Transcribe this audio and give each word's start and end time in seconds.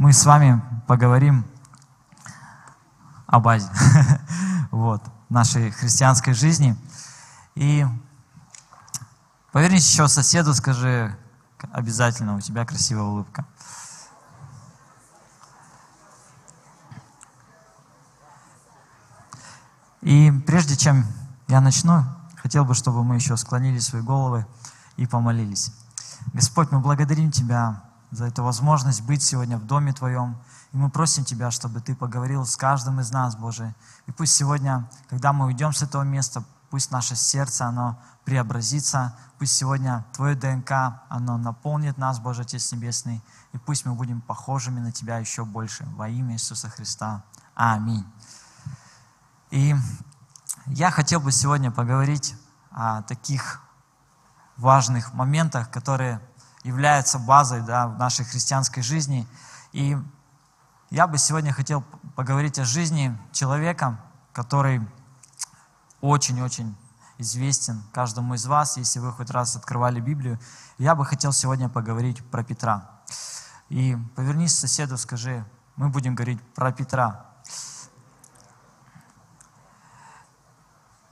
мы 0.00 0.14
с 0.14 0.24
вами 0.24 0.62
поговорим 0.86 1.44
о 3.26 3.38
базе 3.38 3.68
вот, 4.70 5.02
нашей 5.28 5.70
христианской 5.72 6.32
жизни. 6.32 6.74
И 7.54 7.84
повернись 9.52 9.86
еще 9.86 10.08
соседу, 10.08 10.54
скажи 10.54 11.14
обязательно, 11.70 12.34
у 12.34 12.40
тебя 12.40 12.64
красивая 12.64 13.02
улыбка. 13.02 13.44
И 20.00 20.32
прежде 20.46 20.78
чем 20.78 21.04
я 21.46 21.60
начну, 21.60 22.04
хотел 22.36 22.64
бы, 22.64 22.72
чтобы 22.72 23.04
мы 23.04 23.16
еще 23.16 23.36
склонили 23.36 23.78
свои 23.78 24.00
головы 24.00 24.46
и 24.96 25.06
помолились. 25.06 25.74
Господь, 26.32 26.70
мы 26.70 26.80
благодарим 26.80 27.30
Тебя 27.30 27.82
за 28.10 28.26
эту 28.26 28.42
возможность 28.42 29.02
быть 29.02 29.22
сегодня 29.22 29.56
в 29.56 29.66
Доме 29.66 29.92
Твоем. 29.92 30.36
И 30.72 30.76
мы 30.76 30.90
просим 30.90 31.24
Тебя, 31.24 31.50
чтобы 31.50 31.80
Ты 31.80 31.94
поговорил 31.94 32.44
с 32.44 32.56
каждым 32.56 33.00
из 33.00 33.10
нас, 33.10 33.36
Боже. 33.36 33.74
И 34.06 34.12
пусть 34.12 34.34
сегодня, 34.34 34.88
когда 35.08 35.32
мы 35.32 35.46
уйдем 35.46 35.72
с 35.72 35.82
этого 35.82 36.02
места, 36.02 36.44
пусть 36.70 36.90
наше 36.90 37.16
сердце, 37.16 37.66
оно 37.66 37.98
преобразится. 38.24 39.16
Пусть 39.38 39.54
сегодня 39.54 40.04
Твое 40.12 40.34
ДНК, 40.34 41.00
оно 41.08 41.38
наполнит 41.38 41.98
нас, 41.98 42.18
Боже 42.18 42.42
Отец 42.42 42.72
Небесный. 42.72 43.22
И 43.52 43.58
пусть 43.58 43.84
мы 43.84 43.94
будем 43.94 44.20
похожими 44.20 44.80
на 44.80 44.92
Тебя 44.92 45.18
еще 45.18 45.44
больше. 45.44 45.86
Во 45.96 46.08
имя 46.08 46.34
Иисуса 46.34 46.68
Христа. 46.68 47.24
Аминь. 47.54 48.06
И 49.50 49.74
я 50.66 50.90
хотел 50.90 51.20
бы 51.20 51.32
сегодня 51.32 51.70
поговорить 51.70 52.36
о 52.70 53.02
таких 53.02 53.60
важных 54.56 55.14
моментах, 55.14 55.70
которые 55.70 56.20
являются 56.62 57.18
базой 57.18 57.62
да, 57.62 57.88
в 57.88 57.98
нашей 57.98 58.24
христианской 58.24 58.82
жизни. 58.82 59.26
И 59.72 59.96
я 60.90 61.06
бы 61.06 61.18
сегодня 61.18 61.52
хотел 61.52 61.82
поговорить 62.16 62.58
о 62.58 62.64
жизни 62.64 63.16
человека, 63.32 63.98
который 64.32 64.80
очень-очень 66.00 66.76
известен 67.18 67.82
каждому 67.92 68.34
из 68.34 68.46
вас, 68.46 68.76
если 68.76 68.98
вы 68.98 69.12
хоть 69.12 69.30
раз 69.30 69.56
открывали 69.56 70.00
Библию. 70.00 70.38
Я 70.78 70.94
бы 70.94 71.04
хотел 71.04 71.32
сегодня 71.32 71.68
поговорить 71.68 72.24
про 72.30 72.42
Петра. 72.42 72.90
И 73.68 73.96
повернись 74.16 74.54
к 74.54 74.58
соседу, 74.58 74.96
скажи, 74.98 75.44
мы 75.76 75.88
будем 75.90 76.14
говорить 76.14 76.40
про 76.54 76.72
Петра. 76.72 77.29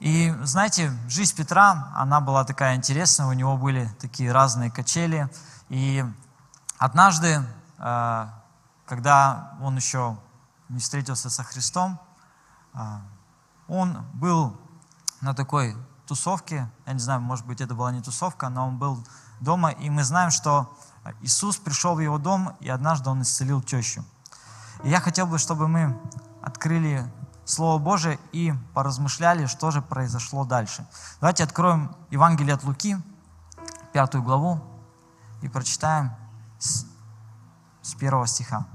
И 0.08 0.34
знаете, 0.42 0.90
жизнь 1.06 1.36
Петра, 1.36 1.92
она 1.94 2.22
была 2.22 2.42
такая 2.42 2.76
интересная, 2.76 3.26
у 3.26 3.34
него 3.34 3.58
были 3.58 3.90
такие 4.00 4.32
разные 4.32 4.70
качели. 4.70 5.28
И 5.68 6.02
однажды, 6.78 7.44
э, 7.76 8.26
когда 8.86 9.58
он 9.60 9.76
еще 9.76 10.16
не 10.70 10.80
встретился 10.80 11.28
со 11.28 11.44
Христом, 11.44 12.00
э, 12.72 12.78
он 13.68 14.02
был 14.14 14.58
на 15.20 15.34
такой 15.34 15.76
тусовке, 16.06 16.70
я 16.86 16.92
не 16.94 17.00
знаю, 17.00 17.20
может 17.20 17.44
быть, 17.44 17.60
это 17.60 17.74
была 17.74 17.92
не 17.92 18.00
тусовка, 18.00 18.48
но 18.48 18.66
он 18.66 18.78
был 18.78 19.06
дома, 19.40 19.72
и 19.72 19.90
мы 19.90 20.04
знаем, 20.04 20.30
что 20.30 20.74
Иисус 21.20 21.58
пришел 21.58 21.94
в 21.94 22.00
его 22.00 22.16
дом, 22.16 22.56
и 22.60 22.70
однажды 22.70 23.10
он 23.10 23.20
исцелил 23.20 23.60
тещу. 23.60 24.02
И 24.84 24.88
я 24.88 25.00
хотел 25.00 25.26
бы, 25.26 25.36
чтобы 25.36 25.68
мы 25.68 26.00
открыли 26.40 27.04
Слово 27.48 27.78
Божие 27.78 28.18
и 28.32 28.52
поразмышляли, 28.74 29.46
что 29.46 29.70
же 29.70 29.80
произошло 29.80 30.44
дальше. 30.44 30.86
Давайте 31.18 31.44
откроем 31.44 31.96
Евангелие 32.10 32.54
от 32.54 32.62
Луки, 32.62 32.98
пятую 33.94 34.22
главу, 34.22 34.60
и 35.40 35.48
прочитаем 35.48 36.12
с, 36.58 36.84
с 37.80 37.94
первого 37.94 38.26
стиха. 38.26 38.66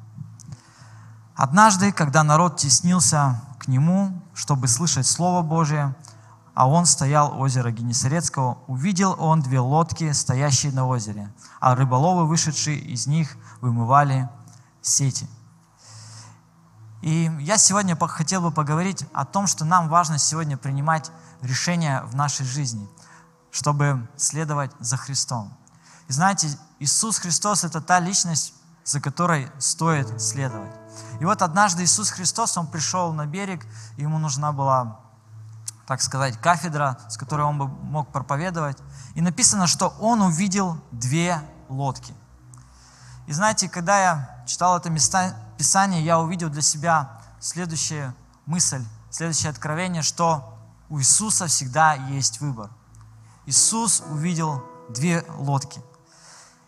«Однажды, 1.35 1.91
когда 1.91 2.23
народ 2.23 2.57
теснился 2.57 3.39
к 3.59 3.67
нему, 3.67 4.19
чтобы 4.33 4.67
слышать 4.67 5.05
Слово 5.05 5.43
Божие, 5.43 5.95
а 6.55 6.67
он 6.67 6.87
стоял 6.87 7.31
у 7.37 7.41
озера 7.41 7.69
Генесарецкого, 7.69 8.57
увидел 8.65 9.15
он 9.19 9.41
две 9.41 9.59
лодки, 9.59 10.11
стоящие 10.13 10.71
на 10.71 10.87
озере, 10.87 11.31
а 11.59 11.75
рыболовы, 11.75 12.25
вышедшие 12.25 12.79
из 12.79 13.05
них, 13.05 13.37
вымывали 13.61 14.29
сети. 14.81 15.29
И 17.03 17.29
я 17.41 17.57
сегодня 17.57 17.97
хотел 17.97 18.39
бы 18.39 18.49
поговорить 18.49 19.05
о 19.11 19.25
том, 19.25 19.45
что 19.45 19.65
нам 19.65 19.89
важно 19.89 20.17
сегодня 20.17 20.55
принимать 20.55 21.11
решения 21.41 22.01
в 22.03 22.15
нашей 22.15 22.45
жизни, 22.45 22.87
чтобы 23.51 24.07
следовать 24.15 24.71
за 24.79 24.95
Христом. 24.95 25.53
И 26.07 26.13
знаете, 26.13 26.57
Иисус 26.79 27.17
Христос– 27.17 27.63
это 27.65 27.81
та 27.81 27.99
личность, 27.99 28.53
за 28.85 29.01
которой 29.01 29.51
стоит 29.59 30.21
следовать. 30.21 30.71
И 31.19 31.25
вот 31.25 31.41
однажды 31.41 31.83
Иисус 31.83 32.09
Христос, 32.09 32.57
Он 32.57 32.67
пришел 32.67 33.11
на 33.11 33.25
берег, 33.25 33.65
Ему 33.97 34.17
нужна 34.17 34.53
была, 34.53 35.01
так 35.85 36.01
сказать, 36.01 36.37
кафедра, 36.37 36.97
с 37.09 37.17
которой 37.17 37.41
Он 37.41 37.57
бы 37.57 37.67
мог 37.67 38.13
проповедовать. 38.13 38.77
И 39.15 39.21
написано, 39.21 39.67
что 39.67 39.89
Он 39.99 40.21
увидел 40.21 40.77
две 40.91 41.41
лодки. 41.67 42.13
И 43.27 43.33
знаете, 43.33 43.67
когда 43.67 43.99
я 43.99 44.43
читал 44.47 44.77
это 44.77 44.89
место, 44.89 45.35
Писание, 45.57 46.03
я 46.03 46.19
увидел 46.19 46.49
для 46.49 46.61
себя 46.61 47.21
следующую 47.39 48.13
мысль, 48.45 48.83
следующее 49.09 49.49
откровение, 49.49 50.01
что 50.01 50.57
у 50.89 50.99
Иисуса 50.99 51.47
всегда 51.47 51.93
есть 51.93 52.41
выбор. 52.41 52.69
Иисус 53.45 54.03
увидел 54.09 54.63
две 54.89 55.25
лодки. 55.37 55.81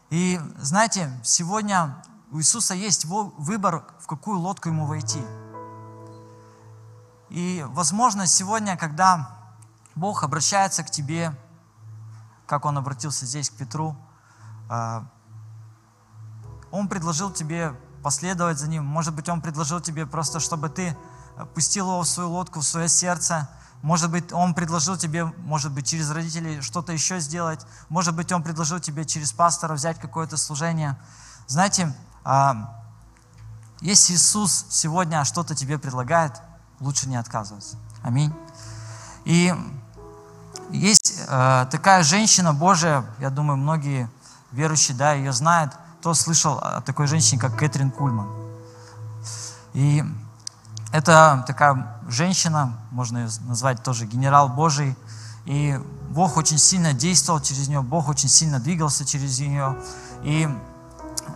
И 0.09 0.40
знаете, 0.57 1.12
сегодня 1.24 1.95
у 2.31 2.40
Иисуса 2.40 2.74
есть 2.74 3.06
выбор, 3.06 3.85
в 4.00 4.07
какую 4.07 4.40
лодку 4.40 4.69
ему 4.69 4.85
войти. 4.85 5.22
И, 7.29 7.66
возможно, 7.69 8.28
сегодня, 8.28 8.78
когда 8.78 9.29
Бог 9.95 10.24
обращается 10.24 10.84
к 10.84 10.91
тебе, 10.91 11.35
как 12.45 12.66
Он 12.66 12.78
обратился 12.78 13.25
здесь 13.25 13.50
к 13.50 13.53
Петру, 13.53 13.95
а, 14.69 15.06
Он 16.72 16.88
предложил 16.88 17.31
тебе 17.31 17.75
последовать 18.05 18.59
за 18.59 18.67
Ним. 18.67 18.85
Может 18.85 19.16
быть, 19.16 19.27
Он 19.29 19.41
предложил 19.41 19.81
тебе 19.81 20.05
просто, 20.05 20.39
чтобы 20.39 20.69
ты 20.69 20.95
пустил 21.55 21.88
его 21.88 22.01
в 22.01 22.07
свою 22.07 22.29
лодку, 22.29 22.59
в 22.59 22.63
свое 22.63 22.88
сердце. 22.88 23.49
Может 23.81 24.11
быть, 24.11 24.31
Он 24.31 24.53
предложил 24.53 24.95
тебе, 24.95 25.25
может 25.25 25.71
быть, 25.71 25.88
через 25.88 26.11
родителей 26.11 26.61
что-то 26.61 26.94
еще 26.94 27.19
сделать. 27.19 27.65
Может 27.89 28.15
быть, 28.15 28.31
Он 28.31 28.44
предложил 28.44 28.79
тебе 28.79 29.05
через 29.05 29.33
пастора 29.33 29.73
взять 29.73 29.99
какое-то 29.99 30.38
служение. 30.38 30.95
Знаете, 31.47 31.95
а, 32.23 32.79
если 33.81 34.13
Иисус 34.13 34.67
сегодня 34.69 35.25
что-то 35.25 35.55
тебе 35.55 35.79
предлагает, 35.79 36.39
лучше 36.79 37.09
не 37.09 37.15
отказываться. 37.15 37.75
Аминь. 38.03 38.31
И 39.23 39.51
есть 40.69 41.23
э, 41.27 41.65
такая 41.71 42.03
женщина 42.03 42.53
Божия, 42.53 43.03
я 43.17 43.31
думаю, 43.31 43.57
многие 43.57 44.11
верующие, 44.51 44.95
да, 44.95 45.13
ее 45.13 45.33
знают– 45.33 45.73
кто 46.05 46.13
слышал 46.13 46.59
о 46.61 46.81
такой 46.81 47.07
женщине, 47.07 47.41
как 47.41 47.57
Кэтрин 47.57 47.89
Кульман? 47.89 48.27
И 49.73 50.03
это 50.91 51.43
такая 51.47 51.97
женщина, 52.07 52.77
можно 52.91 53.17
ее 53.17 53.29
назвать 53.47 53.81
тоже 53.81 54.05
генерал 54.05 54.47
Божий, 54.49 54.95
и 55.45 55.81
Бог 56.11 56.38
очень 56.38 56.59
сильно 56.59 56.94
действовал 56.94 57.39
через 57.41 57.69
нее, 57.69 57.81
Бог 57.81 58.07
очень 58.07 58.29
сильно 58.29 58.59
двигался 58.59 59.03
через 59.03 59.39
нее. 59.39 59.75
И 60.21 60.47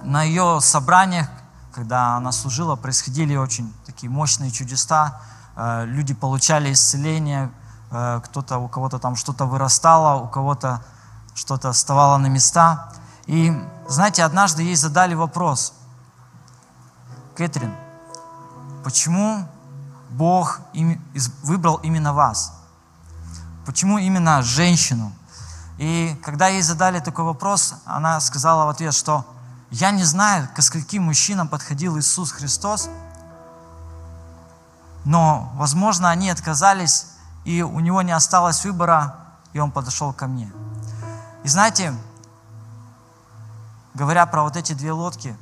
на 0.04 0.22
ее 0.22 0.60
собраниях, 0.62 1.28
когда 1.74 2.18
она 2.18 2.32
служила, 2.32 2.76
происходили 2.76 3.36
очень 3.36 3.74
такие 3.88 4.12
мощные 4.12 4.52
чудеса. 4.52 5.20
Э, 5.56 5.86
люди 5.88 6.14
получали 6.14 6.72
исцеление, 6.72 7.50
э, 7.90 8.22
кто-то, 8.24 8.60
у 8.60 8.68
кого-то 8.68 9.00
там 9.00 9.16
что-то 9.16 9.46
вырастало, 9.46 10.22
у 10.22 10.28
кого-то 10.28 10.84
что-то 11.34 11.72
вставало 11.72 12.18
на 12.20 12.28
места. 12.28 12.94
И 13.26 13.52
знаете, 13.90 14.24
однажды 14.24 14.64
ей 14.64 14.76
задали 14.76 15.16
вопрос, 15.16 15.74
Кэтрин, 17.36 17.74
почему 18.84 19.48
Бог 20.12 20.62
выбрал 21.44 21.76
именно 21.78 22.14
вас? 22.14 22.54
Почему 23.66 23.98
именно 23.98 24.42
женщину? 24.42 25.12
И 25.78 26.20
когда 26.24 26.48
ей 26.48 26.62
задали 26.62 27.00
такой 27.00 27.26
вопрос, 27.26 27.76
она 27.86 28.20
сказала 28.20 28.66
в 28.66 28.70
ответ, 28.70 28.94
что 28.94 29.26
я 29.72 29.92
не 29.92 30.04
знаю, 30.04 30.50
к 30.56 30.62
скольким 30.62 31.04
мужчинам 31.04 31.48
подходил 31.48 31.98
Иисус 31.98 32.32
Христос, 32.32 32.90
но, 35.06 35.52
возможно, 35.56 36.10
они 36.10 36.30
отказались, 36.30 37.08
и 37.46 37.62
у 37.62 37.80
него 37.80 38.02
не 38.02 38.12
осталось 38.12 38.66
выбора, 38.66 39.16
и 39.54 39.60
он 39.60 39.72
подошел 39.72 40.12
ко 40.14 40.28
мне. 40.28 40.52
И 41.44 41.48
знаете, 41.48 41.94
говоря 44.00 44.26
про 44.26 44.44
вот 44.44 44.56
эти 44.56 44.72
две 44.72 44.94
лодки, 44.94 45.36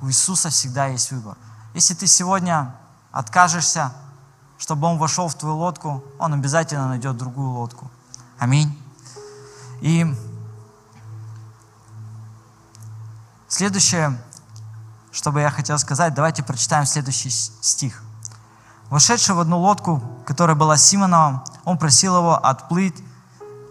у 0.00 0.06
Иисуса 0.06 0.48
всегда 0.48 0.86
есть 0.86 1.10
выбор. 1.10 1.36
Если 1.74 1.94
ты 1.94 2.06
сегодня 2.06 2.72
откажешься, 3.10 3.92
чтобы 4.58 4.86
Он 4.86 4.96
вошел 4.96 5.26
в 5.26 5.34
твою 5.34 5.56
лодку, 5.56 6.04
Он 6.20 6.34
обязательно 6.34 6.86
найдет 6.86 7.16
другую 7.16 7.50
лодку. 7.50 7.90
Аминь. 8.38 8.80
И 9.80 10.06
следующее, 13.48 14.22
что 15.10 15.32
бы 15.32 15.40
я 15.40 15.50
хотел 15.50 15.76
сказать, 15.80 16.14
давайте 16.14 16.44
прочитаем 16.44 16.86
следующий 16.86 17.30
стих. 17.30 18.04
Вошедший 18.88 19.34
в 19.34 19.40
одну 19.40 19.58
лодку, 19.58 20.00
которая 20.24 20.54
была 20.54 20.76
Симонова, 20.76 21.42
он 21.64 21.76
просил 21.76 22.18
его 22.18 22.36
отплыть 22.36 23.02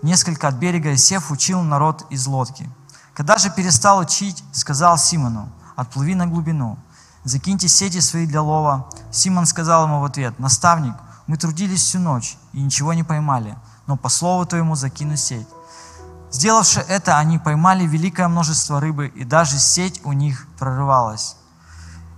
несколько 0.02 0.50
от 0.50 0.56
берега 0.56 0.92
и, 0.92 0.98
сев, 0.98 1.32
учил 1.32 1.62
народ 1.62 2.06
из 2.10 2.28
лодки. 2.28 2.70
Когда 3.14 3.38
же 3.38 3.52
перестал 3.52 4.00
учить, 4.00 4.44
сказал 4.52 4.98
Симону, 4.98 5.50
отплыви 5.76 6.16
на 6.16 6.26
глубину, 6.26 6.78
закиньте 7.24 7.68
сети 7.68 8.00
свои 8.00 8.26
для 8.26 8.42
лова. 8.42 8.90
Симон 9.12 9.46
сказал 9.46 9.86
ему 9.86 10.00
в 10.00 10.06
ответ, 10.06 10.40
наставник, 10.40 10.96
мы 11.28 11.38
трудились 11.38 11.82
всю 11.82 12.00
ночь 12.00 12.38
и 12.54 12.62
ничего 12.62 12.94
не 12.94 13.04
поймали, 13.04 13.56
но 13.88 13.98
по 13.98 14.10
слову 14.10 14.46
твоему 14.46 14.76
закину 14.76 15.16
сеть. 15.16 15.48
Сделавши 16.32 16.80
это, 16.80 17.20
они 17.20 17.38
поймали 17.38 17.86
великое 17.86 18.28
множество 18.28 18.80
рыбы, 18.82 19.08
и 19.08 19.24
даже 19.24 19.60
сеть 19.60 20.02
у 20.04 20.14
них 20.14 20.48
прорывалась. 20.58 21.36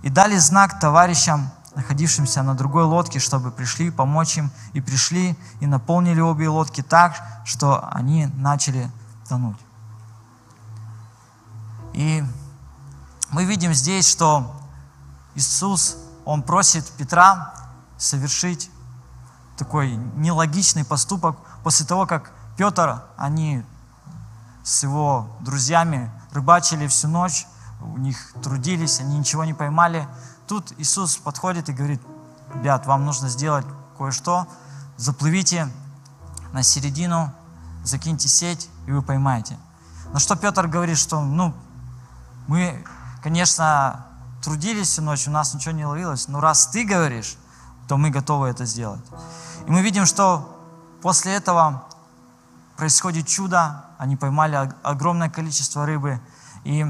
И 0.02 0.08
дали 0.08 0.38
знак 0.38 0.80
товарищам, 0.80 1.50
находившимся 1.74 2.42
на 2.42 2.54
другой 2.54 2.84
лодке, 2.84 3.18
чтобы 3.18 3.50
пришли 3.50 3.90
помочь 3.90 4.38
им, 4.38 4.50
и 4.72 4.80
пришли 4.80 5.36
и 5.60 5.66
наполнили 5.66 6.20
обе 6.20 6.48
лодки 6.48 6.82
так, 6.82 7.20
что 7.44 7.86
они 7.92 8.28
начали 8.36 8.90
тонуть. 9.28 9.58
И 11.96 12.22
мы 13.30 13.44
видим 13.44 13.72
здесь, 13.72 14.06
что 14.06 14.54
Иисус, 15.34 15.96
Он 16.26 16.42
просит 16.42 16.84
Петра 16.92 17.54
совершить 17.96 18.70
такой 19.56 19.96
нелогичный 20.14 20.84
поступок 20.84 21.38
после 21.64 21.86
того, 21.86 22.06
как 22.06 22.32
Петр, 22.58 23.02
они 23.16 23.64
с 24.62 24.82
его 24.82 25.26
друзьями 25.40 26.10
рыбачили 26.32 26.86
всю 26.86 27.08
ночь, 27.08 27.46
у 27.80 27.96
них 27.96 28.34
трудились, 28.42 29.00
они 29.00 29.18
ничего 29.18 29.44
не 29.44 29.54
поймали. 29.54 30.06
Тут 30.46 30.72
Иисус 30.78 31.16
подходит 31.16 31.70
и 31.70 31.72
говорит, 31.72 32.02
ребят, 32.54 32.84
вам 32.84 33.06
нужно 33.06 33.30
сделать 33.30 33.64
кое-что, 33.96 34.46
заплывите 34.98 35.68
на 36.52 36.62
середину, 36.62 37.32
закиньте 37.84 38.28
сеть, 38.28 38.68
и 38.86 38.92
вы 38.92 39.00
поймаете. 39.00 39.56
На 40.12 40.18
что 40.18 40.36
Петр 40.36 40.66
говорит, 40.66 40.98
что, 40.98 41.20
ну, 41.20 41.54
мы, 42.46 42.84
конечно, 43.22 44.06
трудились 44.42 44.88
всю 44.88 45.02
ночь, 45.02 45.26
у 45.26 45.30
нас 45.30 45.54
ничего 45.54 45.72
не 45.72 45.84
ловилось, 45.84 46.28
но 46.28 46.40
раз 46.40 46.68
ты 46.68 46.84
говоришь, 46.84 47.36
то 47.88 47.96
мы 47.96 48.10
готовы 48.10 48.48
это 48.48 48.64
сделать. 48.64 49.04
И 49.66 49.70
мы 49.70 49.82
видим, 49.82 50.06
что 50.06 50.56
после 51.02 51.34
этого 51.34 51.84
происходит 52.76 53.26
чудо, 53.26 53.84
они 53.98 54.16
поймали 54.16 54.72
огромное 54.82 55.30
количество 55.30 55.86
рыбы, 55.86 56.20
и 56.64 56.86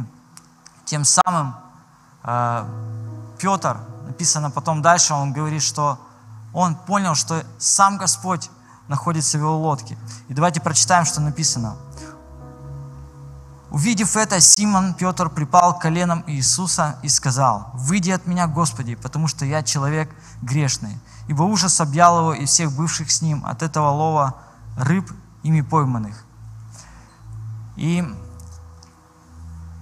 тем 0.85 1.05
самым 1.05 1.55
э, 2.25 2.65
Петр, 3.39 3.79
написано 4.07 4.51
потом 4.51 4.83
дальше, 4.83 5.15
он 5.15 5.33
говорит, 5.33 5.63
что 5.63 5.99
он 6.53 6.75
понял, 6.75 7.15
что 7.15 7.43
сам 7.59 7.99
Господь 7.99 8.51
находится 8.89 9.37
в 9.37 9.41
его 9.41 9.59
лодке. 9.59 9.99
И 10.29 10.35
давайте 10.35 10.61
прочитаем, 10.61 11.05
что 11.05 11.21
написано. 11.21 11.77
Увидев 13.71 14.17
это, 14.17 14.41
Симон 14.41 14.95
Петр 14.95 15.29
припал 15.29 15.77
к 15.77 15.83
коленам 15.83 16.23
Иисуса 16.27 16.99
и 17.03 17.09
сказал, 17.09 17.71
«Выйди 17.75 18.11
от 18.11 18.27
меня, 18.27 18.47
Господи, 18.47 18.95
потому 18.95 19.27
что 19.27 19.45
я 19.45 19.63
человек 19.63 20.15
грешный». 20.41 20.99
Ибо 21.27 21.43
ужас 21.43 21.81
объял 21.81 22.21
его 22.21 22.35
и 22.35 22.45
всех 22.45 22.73
бывших 22.73 23.11
с 23.11 23.23
ним 23.23 23.45
от 23.45 23.63
этого 23.63 23.91
лова 23.91 24.37
рыб 24.77 25.11
ими 25.43 25.61
пойманных. 25.61 26.25
И 27.77 28.05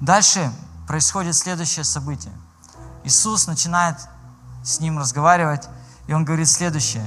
дальше 0.00 0.50
происходит 0.86 1.34
следующее 1.34 1.84
событие. 1.84 2.32
Иисус 3.04 3.46
начинает 3.46 3.96
с 4.64 4.80
ним 4.80 4.98
разговаривать, 4.98 5.68
и 6.06 6.14
он 6.14 6.24
говорит 6.24 6.48
следующее. 6.48 7.04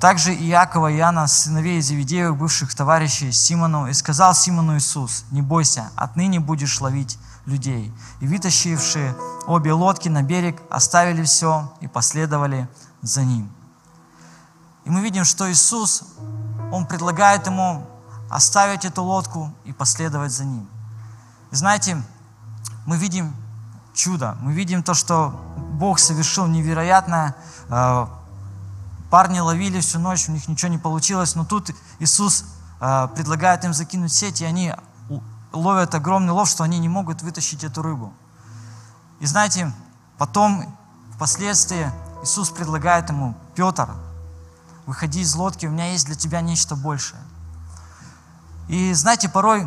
Также 0.00 0.34
Иакова 0.34 0.90
и 0.90 0.98
Иоанна, 0.98 1.26
сыновей 1.26 1.80
Зеведеевых, 1.80 2.38
бывших 2.38 2.74
товарищей 2.74 3.32
Симону, 3.32 3.86
и 3.86 3.94
сказал 3.94 4.34
Симону 4.34 4.76
Иисус, 4.76 5.24
не 5.30 5.40
бойся, 5.40 5.90
отныне 5.96 6.38
будешь 6.38 6.80
ловить 6.80 7.18
людей. 7.46 7.92
И 8.20 8.26
вытащившие 8.26 9.16
обе 9.46 9.72
лодки 9.72 10.08
на 10.08 10.22
берег, 10.22 10.60
оставили 10.68 11.22
все 11.24 11.72
и 11.80 11.88
последовали 11.88 12.68
за 13.00 13.24
ним. 13.24 13.50
И 14.84 14.90
мы 14.90 15.00
видим, 15.00 15.24
что 15.24 15.50
Иисус, 15.50 16.04
Он 16.70 16.86
предлагает 16.86 17.46
ему 17.46 17.86
оставить 18.28 18.84
эту 18.84 19.02
лодку 19.02 19.52
и 19.64 19.72
последовать 19.72 20.32
за 20.32 20.44
ним. 20.44 20.68
И 21.50 21.56
знаете, 21.56 22.02
мы 22.84 22.98
видим 22.98 23.34
чудо, 23.94 24.36
мы 24.40 24.52
видим 24.52 24.82
то, 24.82 24.94
что 24.94 25.30
Бог 25.72 25.98
совершил 25.98 26.46
невероятное. 26.46 27.34
Парни 29.10 29.38
ловили 29.38 29.80
всю 29.80 29.98
ночь, 29.98 30.28
у 30.28 30.32
них 30.32 30.48
ничего 30.48 30.70
не 30.70 30.78
получилось, 30.78 31.34
но 31.34 31.44
тут 31.44 31.70
Иисус 32.00 32.44
э, 32.80 33.08
предлагает 33.14 33.64
им 33.64 33.72
закинуть 33.72 34.12
сеть, 34.12 34.40
и 34.40 34.44
они 34.44 34.74
ловят 35.52 35.94
огромный 35.94 36.32
лов, 36.32 36.48
что 36.48 36.64
они 36.64 36.78
не 36.78 36.88
могут 36.88 37.22
вытащить 37.22 37.64
эту 37.64 37.82
рыбу. 37.82 38.12
И 39.20 39.26
знаете, 39.26 39.72
потом, 40.18 40.76
впоследствии, 41.14 41.90
Иисус 42.22 42.50
предлагает 42.50 43.08
ему, 43.08 43.34
Петр, 43.54 43.88
выходи 44.86 45.20
из 45.20 45.34
лодки, 45.34 45.66
у 45.66 45.70
меня 45.70 45.92
есть 45.92 46.06
для 46.06 46.14
тебя 46.14 46.40
нечто 46.40 46.76
большее. 46.76 47.20
И 48.68 48.92
знаете, 48.94 49.28
порой 49.28 49.66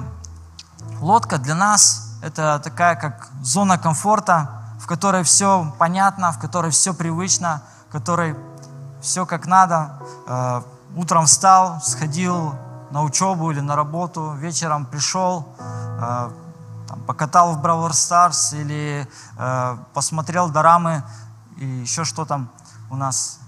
лодка 1.00 1.38
для 1.38 1.56
нас 1.56 2.18
это 2.22 2.60
такая 2.60 2.96
как 2.96 3.30
зона 3.42 3.78
комфорта, 3.78 4.50
в 4.80 4.88
которой 4.88 5.24
все 5.24 5.74
понятно, 5.80 6.32
в 6.32 6.40
которой 6.40 6.72
все 6.72 6.94
привычно, 6.94 7.62
в 7.88 7.92
которой 7.92 8.36
все 9.02 9.26
как 9.26 9.46
надо. 9.46 10.00
Э, 10.28 10.62
утром 10.96 11.26
встал, 11.26 11.82
сходил 11.82 12.56
на 12.92 13.04
учебу 13.04 13.52
или 13.52 13.60
на 13.60 13.76
работу, 13.76 14.34
вечером 14.34 14.86
пришел, 14.86 15.48
э, 15.58 16.32
там, 16.88 17.02
покатал 17.06 17.54
в 17.54 17.62
Бравл 17.62 17.94
Старс 17.94 18.54
или 18.54 19.08
э, 19.38 19.78
посмотрел 19.94 20.50
дорамы 20.50 21.04
и 21.58 21.66
еще 21.66 22.04
что 22.04 22.26
там 22.26 22.50
у 22.90 22.96
нас 22.96 23.40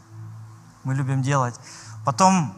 мы 0.84 0.94
любим 0.94 1.22
делать. 1.22 1.60
Потом 2.06 2.54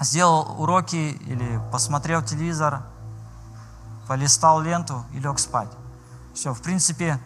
сделал 0.00 0.60
уроки 0.60 1.18
или 1.26 1.60
посмотрел 1.70 2.22
телевизор, 2.22 2.82
полистал 4.08 4.60
ленту 4.60 5.04
и 5.12 5.18
лег 5.18 5.38
спать. 5.38 5.70
Все, 6.34 6.52
в 6.52 6.62
принципе, 6.62 7.20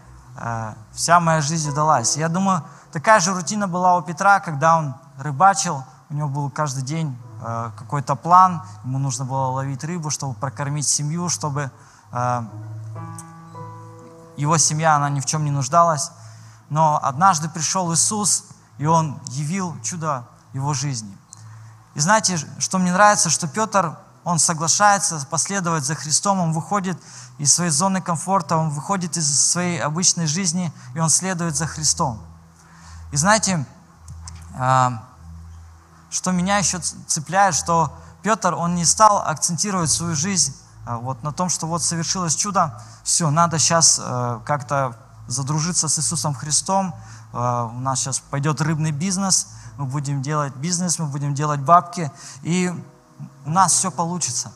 вся 0.93 1.21
моя 1.21 1.40
жизнь 1.40 1.71
удалась. 1.71 2.16
Я 2.16 2.28
думаю, 2.28 2.62
такая 2.93 3.21
же 3.21 3.33
рутина 3.33 3.69
была 3.69 3.97
у 3.97 4.02
Петра, 4.02 4.40
когда 4.40 4.78
он 4.78 4.95
рыбачил, 5.19 5.85
у 6.09 6.14
него 6.14 6.28
был 6.28 6.50
каждый 6.50 6.83
день 6.83 7.16
э, 7.43 7.71
какой-то 7.76 8.14
план, 8.14 8.62
ему 8.85 8.99
нужно 8.99 9.25
было 9.25 9.47
ловить 9.47 9.83
рыбу, 9.83 10.11
чтобы 10.11 10.35
прокормить 10.35 10.87
семью, 10.87 11.28
чтобы 11.28 11.71
э, 12.12 12.43
его 14.37 14.57
семья, 14.59 14.97
она 14.97 15.09
ни 15.09 15.21
в 15.21 15.26
чем 15.26 15.45
не 15.45 15.50
нуждалась. 15.50 16.12
Но 16.69 17.00
однажды 17.02 17.49
пришел 17.49 17.93
Иисус, 17.93 18.45
и 18.78 18.87
Он 18.87 19.21
явил 19.28 19.75
чудо 19.83 20.28
его 20.52 20.75
жизни. 20.75 21.16
И 21.95 22.00
знаете, 22.00 22.38
что 22.59 22.78
мне 22.78 22.93
нравится, 22.93 23.31
что 23.31 23.49
Петр, 23.49 23.97
он 24.26 24.40
соглашается 24.40 25.25
последовать 25.30 25.85
за 25.85 25.95
Христом, 25.95 26.40
он 26.40 26.52
выходит 26.52 27.00
из 27.38 27.54
своей 27.54 27.71
зоны 27.71 28.02
комфорта, 28.02 28.56
он 28.56 28.71
выходит 28.71 29.16
из 29.16 29.52
своей 29.52 29.78
обычной 29.78 30.26
жизни, 30.26 30.73
и 30.97 30.99
он 30.99 31.11
следует 31.11 31.54
за 31.54 31.68
Христом. 31.68 32.21
И 33.12 33.16
знаете, 33.16 33.64
а, 34.59 35.04
что 36.11 36.33
меня 36.33 36.59
еще 36.59 36.80
цепляет, 36.80 37.54
что 37.54 37.97
Петр, 38.23 38.52
он 38.54 38.75
не 38.75 38.85
стал 38.85 39.18
акцентировать 39.25 39.92
свою 39.92 40.16
жизнь 40.16 40.56
а, 40.87 40.97
вот 40.97 41.23
на 41.23 41.30
том, 41.30 41.49
что 41.49 41.68
вот 41.68 41.85
совершилось 41.85 42.35
чудо, 42.35 42.83
все, 43.04 43.30
надо 43.30 43.61
сейчас 43.61 44.00
э, 44.02 44.40
как-то 44.45 44.97
задружиться 45.28 45.87
с 45.87 46.00
Иисусом 46.00 46.35
Христом, 46.35 46.97
э, 47.33 47.37
у 47.37 47.78
нас 47.78 48.00
сейчас 48.00 48.18
пойдет 48.18 48.61
рыбный 48.61 48.90
бизнес, 48.90 49.47
мы 49.76 49.85
будем 49.85 50.21
делать 50.21 50.56
бизнес, 50.56 50.99
мы 50.99 51.06
будем 51.06 51.33
делать 51.33 51.61
бабки, 51.61 52.11
и 52.42 52.75
у 53.45 53.51
нас 53.51 53.73
все 53.73 53.91
получится. 53.91 54.53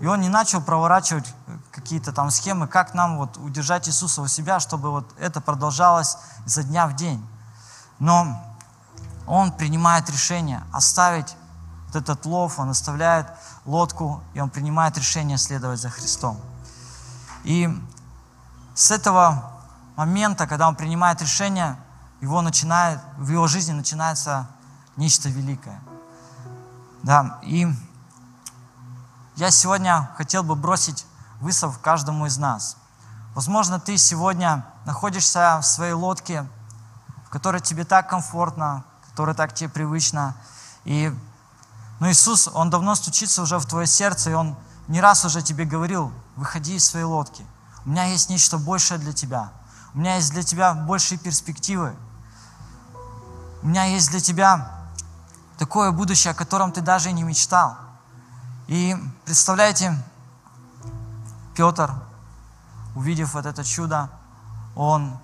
И 0.00 0.06
он 0.06 0.20
не 0.20 0.28
начал 0.28 0.60
проворачивать 0.60 1.32
какие-то 1.70 2.12
там 2.12 2.30
схемы, 2.30 2.68
как 2.68 2.94
нам 2.94 3.16
вот 3.16 3.38
удержать 3.38 3.88
Иисуса 3.88 4.20
у 4.20 4.26
себя, 4.26 4.60
чтобы 4.60 4.90
вот 4.90 5.06
это 5.18 5.40
продолжалось 5.40 6.18
изо 6.44 6.62
дня 6.62 6.86
в 6.86 6.94
день. 6.96 7.24
Но 7.98 8.42
он 9.26 9.52
принимает 9.52 10.10
решение 10.10 10.62
оставить 10.72 11.34
вот 11.86 11.96
этот 11.96 12.26
лов, 12.26 12.58
он 12.58 12.70
оставляет 12.70 13.26
лодку, 13.64 14.22
и 14.34 14.40
он 14.40 14.50
принимает 14.50 14.98
решение 14.98 15.38
следовать 15.38 15.80
за 15.80 15.88
Христом. 15.88 16.38
И 17.44 17.68
с 18.74 18.90
этого 18.90 19.50
момента, 19.96 20.46
когда 20.46 20.68
он 20.68 20.76
принимает 20.76 21.22
решение, 21.22 21.76
его 22.20 22.42
начинает, 22.42 23.00
в 23.16 23.30
его 23.30 23.46
жизни 23.46 23.72
начинается 23.72 24.46
нечто 24.96 25.28
великое. 25.28 25.80
Да, 27.02 27.38
и 27.42 27.66
я 29.36 29.50
сегодня 29.50 30.10
хотел 30.16 30.42
бы 30.42 30.54
бросить 30.54 31.06
вызов 31.40 31.78
каждому 31.80 32.26
из 32.26 32.38
нас. 32.38 32.78
Возможно, 33.34 33.78
ты 33.78 33.98
сегодня 33.98 34.64
находишься 34.86 35.60
в 35.60 35.66
своей 35.66 35.92
лодке, 35.92 36.46
в 37.26 37.30
которой 37.30 37.60
тебе 37.60 37.84
так 37.84 38.08
комфортно, 38.08 38.84
которая 39.10 39.34
так 39.34 39.52
тебе 39.52 39.68
привычна. 39.68 40.34
И 40.84 41.12
но 42.00 42.10
Иисус, 42.10 42.48
Он 42.52 42.70
давно 42.70 42.94
стучится 42.94 43.42
уже 43.42 43.58
в 43.58 43.66
твое 43.66 43.86
сердце, 43.86 44.30
и 44.30 44.34
Он 44.34 44.56
не 44.88 45.00
раз 45.00 45.24
уже 45.24 45.42
тебе 45.42 45.64
говорил, 45.64 46.12
выходи 46.36 46.76
из 46.76 46.86
своей 46.86 47.04
лодки. 47.04 47.44
У 47.84 47.90
меня 47.90 48.04
есть 48.04 48.30
нечто 48.30 48.58
большее 48.58 48.98
для 48.98 49.12
тебя. 49.12 49.52
У 49.94 49.98
меня 49.98 50.16
есть 50.16 50.30
для 50.32 50.42
тебя 50.42 50.74
большие 50.74 51.18
перспективы. 51.18 51.94
У 53.62 53.66
меня 53.66 53.84
есть 53.84 54.10
для 54.10 54.20
тебя 54.20 54.70
такое 55.58 55.90
будущее, 55.90 56.32
о 56.32 56.34
котором 56.34 56.72
ты 56.72 56.80
даже 56.80 57.10
и 57.10 57.12
не 57.12 57.22
мечтал. 57.22 57.76
И 58.68 58.96
представляете, 59.24 59.96
Петр, 61.54 61.92
увидев 62.96 63.34
вот 63.34 63.46
это 63.46 63.62
чудо, 63.62 64.10
он 64.74 65.16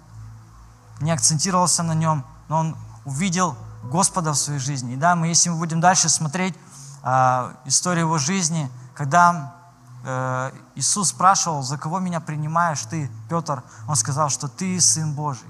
не 1.01 1.11
акцентировался 1.11 1.83
на 1.83 1.93
нем, 1.93 2.25
но 2.49 2.59
он 2.59 2.77
увидел 3.05 3.57
Господа 3.83 4.33
в 4.33 4.37
своей 4.37 4.61
жизни. 4.61 4.95
И 4.95 4.97
да, 4.97 5.17
мы, 5.17 5.27
если 5.27 5.49
мы 5.49 5.57
будем 5.57 5.81
дальше 5.81 6.09
смотреть 6.09 6.55
э, 7.03 7.55
историю 7.65 8.07
его 8.07 8.19
жизни, 8.19 8.71
когда 8.95 9.57
э, 10.05 10.53
Иисус 10.77 11.09
спрашивал, 11.09 11.63
за 11.63 11.79
кого 11.79 11.99
меня 11.99 12.21
принимаешь 12.21 12.83
ты, 12.83 13.11
Петр, 13.29 13.65
он 13.89 13.97
сказал, 13.97 14.29
что 14.29 14.47
ты 14.47 14.81
Сын 14.81 15.13
Божий. 15.15 15.49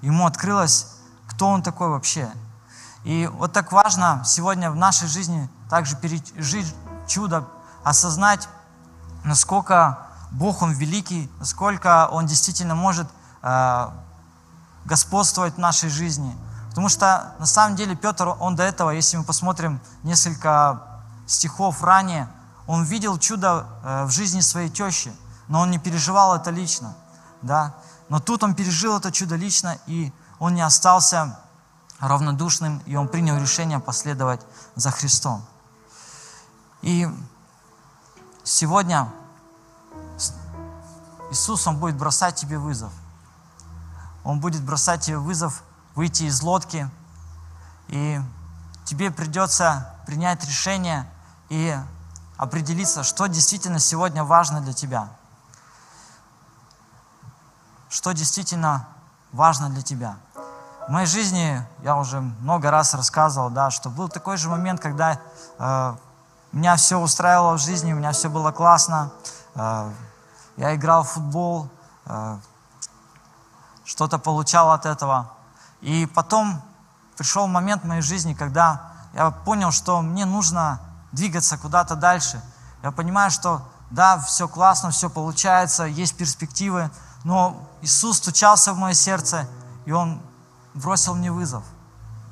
Ему 0.00 0.26
открылось, 0.26 0.86
кто 1.26 1.48
он 1.48 1.62
такой 1.64 1.88
вообще. 1.88 2.30
И 3.02 3.28
вот 3.32 3.52
так 3.52 3.72
важно 3.72 4.22
сегодня 4.24 4.70
в 4.70 4.76
нашей 4.76 5.08
жизни 5.08 5.48
также 5.68 5.96
пережить 5.96 6.72
чудо, 7.06 7.46
осознать, 7.84 8.48
насколько 9.24 10.06
Бог, 10.30 10.62
Он 10.62 10.72
великий, 10.72 11.30
насколько 11.38 12.08
Он 12.10 12.26
действительно 12.26 12.74
может 12.74 13.06
э, 13.42 13.88
господствовать 14.84 15.54
в 15.54 15.58
нашей 15.58 15.90
жизни. 15.90 16.34
Потому 16.70 16.88
что 16.88 17.34
на 17.38 17.46
самом 17.46 17.76
деле 17.76 17.94
Петр, 17.94 18.34
он 18.40 18.56
до 18.56 18.62
этого, 18.62 18.90
если 18.90 19.18
мы 19.18 19.24
посмотрим 19.24 19.80
несколько 20.02 20.82
стихов 21.26 21.82
ранее, 21.82 22.28
он 22.66 22.84
видел 22.84 23.18
чудо 23.18 23.66
э, 23.84 24.04
в 24.04 24.10
жизни 24.10 24.40
своей 24.40 24.70
тещи, 24.70 25.12
но 25.48 25.60
он 25.60 25.70
не 25.70 25.78
переживал 25.78 26.34
это 26.34 26.50
лично. 26.50 26.94
Да? 27.42 27.74
Но 28.08 28.20
тут 28.20 28.42
он 28.42 28.54
пережил 28.54 28.96
это 28.96 29.12
чудо 29.12 29.36
лично, 29.36 29.78
и 29.86 30.12
он 30.38 30.54
не 30.54 30.62
остался 30.62 31.38
равнодушным, 31.98 32.82
и 32.86 32.96
он 32.96 33.08
принял 33.08 33.36
решение 33.36 33.78
последовать 33.78 34.40
за 34.74 34.90
Христом. 34.90 35.44
И 36.82 37.08
сегодня 38.44 39.08
Иисус, 41.30 41.66
Он 41.66 41.78
будет 41.78 41.96
бросать 41.96 42.34
тебе 42.34 42.58
вызов. 42.58 42.92
Он 44.24 44.40
будет 44.40 44.62
бросать 44.62 45.02
тебе 45.02 45.18
вызов 45.18 45.62
выйти 45.94 46.24
из 46.24 46.42
лодки, 46.42 46.88
и 47.88 48.20
тебе 48.84 49.10
придется 49.10 49.94
принять 50.06 50.44
решение 50.44 51.08
и 51.48 51.76
определиться, 52.36 53.02
что 53.02 53.26
действительно 53.26 53.78
сегодня 53.78 54.24
важно 54.24 54.60
для 54.60 54.72
тебя. 54.72 55.08
Что 57.88 58.12
действительно 58.12 58.88
важно 59.32 59.70
для 59.70 59.82
тебя. 59.82 60.16
В 60.88 60.90
моей 60.90 61.06
жизни 61.06 61.64
я 61.82 61.96
уже 61.96 62.20
много 62.20 62.70
раз 62.70 62.94
рассказывал, 62.94 63.50
да, 63.50 63.70
что 63.70 63.90
был 63.90 64.08
такой 64.08 64.36
же 64.36 64.48
момент, 64.48 64.80
когда 64.80 65.20
э, 65.58 65.96
меня 66.52 66.76
все 66.76 66.98
устраивало 66.98 67.56
в 67.56 67.60
жизни, 67.60 67.92
у 67.92 67.96
меня 67.96 68.12
все 68.12 68.28
было 68.28 68.52
классно. 68.52 69.10
Э, 69.54 69.90
я 70.56 70.74
играл 70.74 71.02
в 71.02 71.10
футбол, 71.10 71.68
э, 72.06 72.38
что-то 73.84 74.18
получал 74.18 74.70
от 74.70 74.86
этого. 74.86 75.32
И 75.80 76.06
потом 76.06 76.62
пришел 77.16 77.46
момент 77.46 77.82
в 77.82 77.86
моей 77.86 78.02
жизни, 78.02 78.34
когда 78.34 78.92
я 79.14 79.30
понял, 79.30 79.72
что 79.72 80.00
мне 80.02 80.24
нужно 80.24 80.80
двигаться 81.12 81.58
куда-то 81.58 81.96
дальше. 81.96 82.42
Я 82.82 82.90
понимаю, 82.90 83.30
что 83.30 83.62
да, 83.90 84.18
все 84.18 84.48
классно, 84.48 84.90
все 84.90 85.10
получается, 85.10 85.84
есть 85.84 86.16
перспективы, 86.16 86.90
но 87.24 87.68
Иисус 87.82 88.18
стучался 88.18 88.72
в 88.72 88.78
мое 88.78 88.94
сердце, 88.94 89.46
и 89.84 89.92
Он 89.92 90.20
бросил 90.74 91.14
мне 91.14 91.30
вызов. 91.30 91.62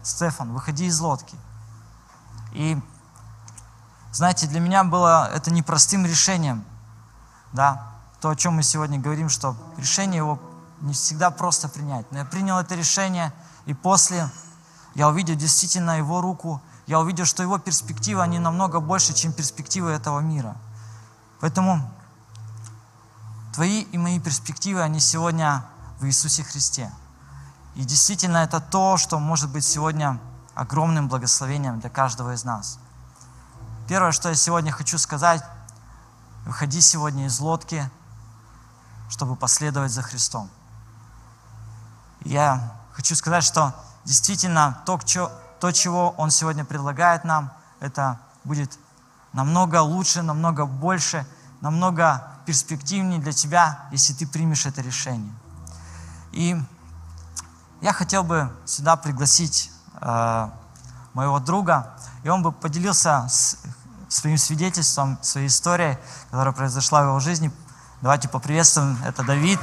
Стефан, 0.03 0.53
выходи 0.53 0.87
из 0.87 0.99
лодки. 1.01 1.37
И, 2.53 2.81
знаете, 4.13 4.47
для 4.47 4.61
меня 4.61 4.85
было 4.85 5.31
это 5.33 5.51
непростым 5.51 6.05
решением, 6.05 6.65
да, 7.53 7.91
то, 8.21 8.31
о 8.31 8.37
чем 8.37 8.55
мы 8.55 8.63
сегодня 8.63 8.99
говорим, 8.99 9.29
что 9.29 9.57
решение 9.77 10.19
его 10.19 10.39
не 10.81 10.95
всегда 10.95 11.31
просто 11.31 11.69
принять. 11.69 12.11
Но 12.11 12.19
я 12.19 12.25
принял 12.25 12.59
это 12.59 12.75
решение, 12.75 13.33
и 13.67 13.75
после 13.75 14.29
я 14.95 15.09
увидел 15.09 15.37
действительно 15.37 15.99
его 15.99 16.21
руку, 16.21 16.61
я 16.87 16.99
увидел, 16.99 17.25
что 17.25 17.43
его 17.43 17.59
перспективы, 17.59 18.23
они 18.23 18.39
намного 18.39 18.81
больше, 18.81 19.15
чем 19.15 19.33
перспективы 19.33 19.91
этого 19.91 20.21
мира. 20.21 20.57
Поэтому 21.41 21.89
твои 23.55 23.83
и 23.83 23.99
мои 23.99 24.19
перспективы, 24.19 24.83
они 24.83 25.01
сегодня 25.01 25.65
в 26.01 26.07
Иисусе 26.07 26.43
Христе. 26.43 26.91
И 27.77 27.85
действительно 27.85 28.39
это 28.39 28.61
то, 28.61 28.97
что 28.97 29.21
может 29.21 29.51
быть 29.51 29.65
сегодня 29.65 30.19
огромным 30.55 31.09
благословением 31.09 31.79
для 31.79 31.91
каждого 31.91 32.35
из 32.35 32.45
нас. 32.45 32.79
Первое, 33.91 34.13
что 34.13 34.29
я 34.29 34.37
сегодня 34.37 34.71
хочу 34.71 34.99
сказать, 34.99 35.43
выходи 36.47 36.81
сегодня 36.81 37.27
из 37.27 37.41
лодки, 37.41 37.91
чтобы 39.09 39.35
последовать 39.35 39.91
за 39.91 40.01
Христом. 40.01 40.49
Я 42.21 42.73
хочу 42.93 43.17
сказать, 43.17 43.43
что 43.43 43.75
действительно 44.05 44.81
то, 44.87 45.01
то, 45.59 45.73
чего 45.73 46.11
Он 46.11 46.31
сегодня 46.31 46.65
предлагает 46.65 47.25
нам, 47.25 47.53
это 47.81 48.21
будет 48.45 48.79
намного 49.33 49.83
лучше, 49.83 50.23
намного 50.23 50.67
больше, 50.67 51.27
намного 51.61 52.29
перспективнее 52.47 53.19
для 53.19 53.33
тебя, 53.33 53.89
если 53.91 54.13
ты 54.13 54.25
примешь 54.25 54.67
это 54.67 54.83
решение. 54.83 55.35
И 56.31 56.57
я 57.81 57.93
хотел 57.93 58.23
бы 58.23 58.57
сюда 58.67 58.95
пригласить 58.95 59.73
э, 60.01 60.51
моего 61.13 61.41
друга, 61.41 61.97
и 62.23 62.29
он 62.29 62.45
бы 62.45 62.53
поделился 62.53 63.27
с, 63.29 63.59
своим 64.11 64.37
свидетельством, 64.37 65.19
своей 65.23 65.47
историей, 65.47 65.97
которая 66.31 66.53
произошла 66.53 67.03
в 67.03 67.07
его 67.07 67.21
жизни. 67.21 67.51
Давайте 68.03 68.29
поприветствуем, 68.29 68.99
это 69.07 69.23
Давид. 69.23 69.61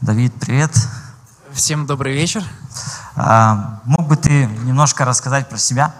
Давид, 0.00 0.32
привет. 0.38 0.70
Всем 1.52 1.86
добрый 1.86 2.14
вечер. 2.14 2.44
А, 3.16 3.80
мог 3.84 4.06
бы 4.06 4.16
ты 4.16 4.46
немножко 4.46 5.04
рассказать 5.04 5.48
про 5.48 5.58
себя? 5.58 5.94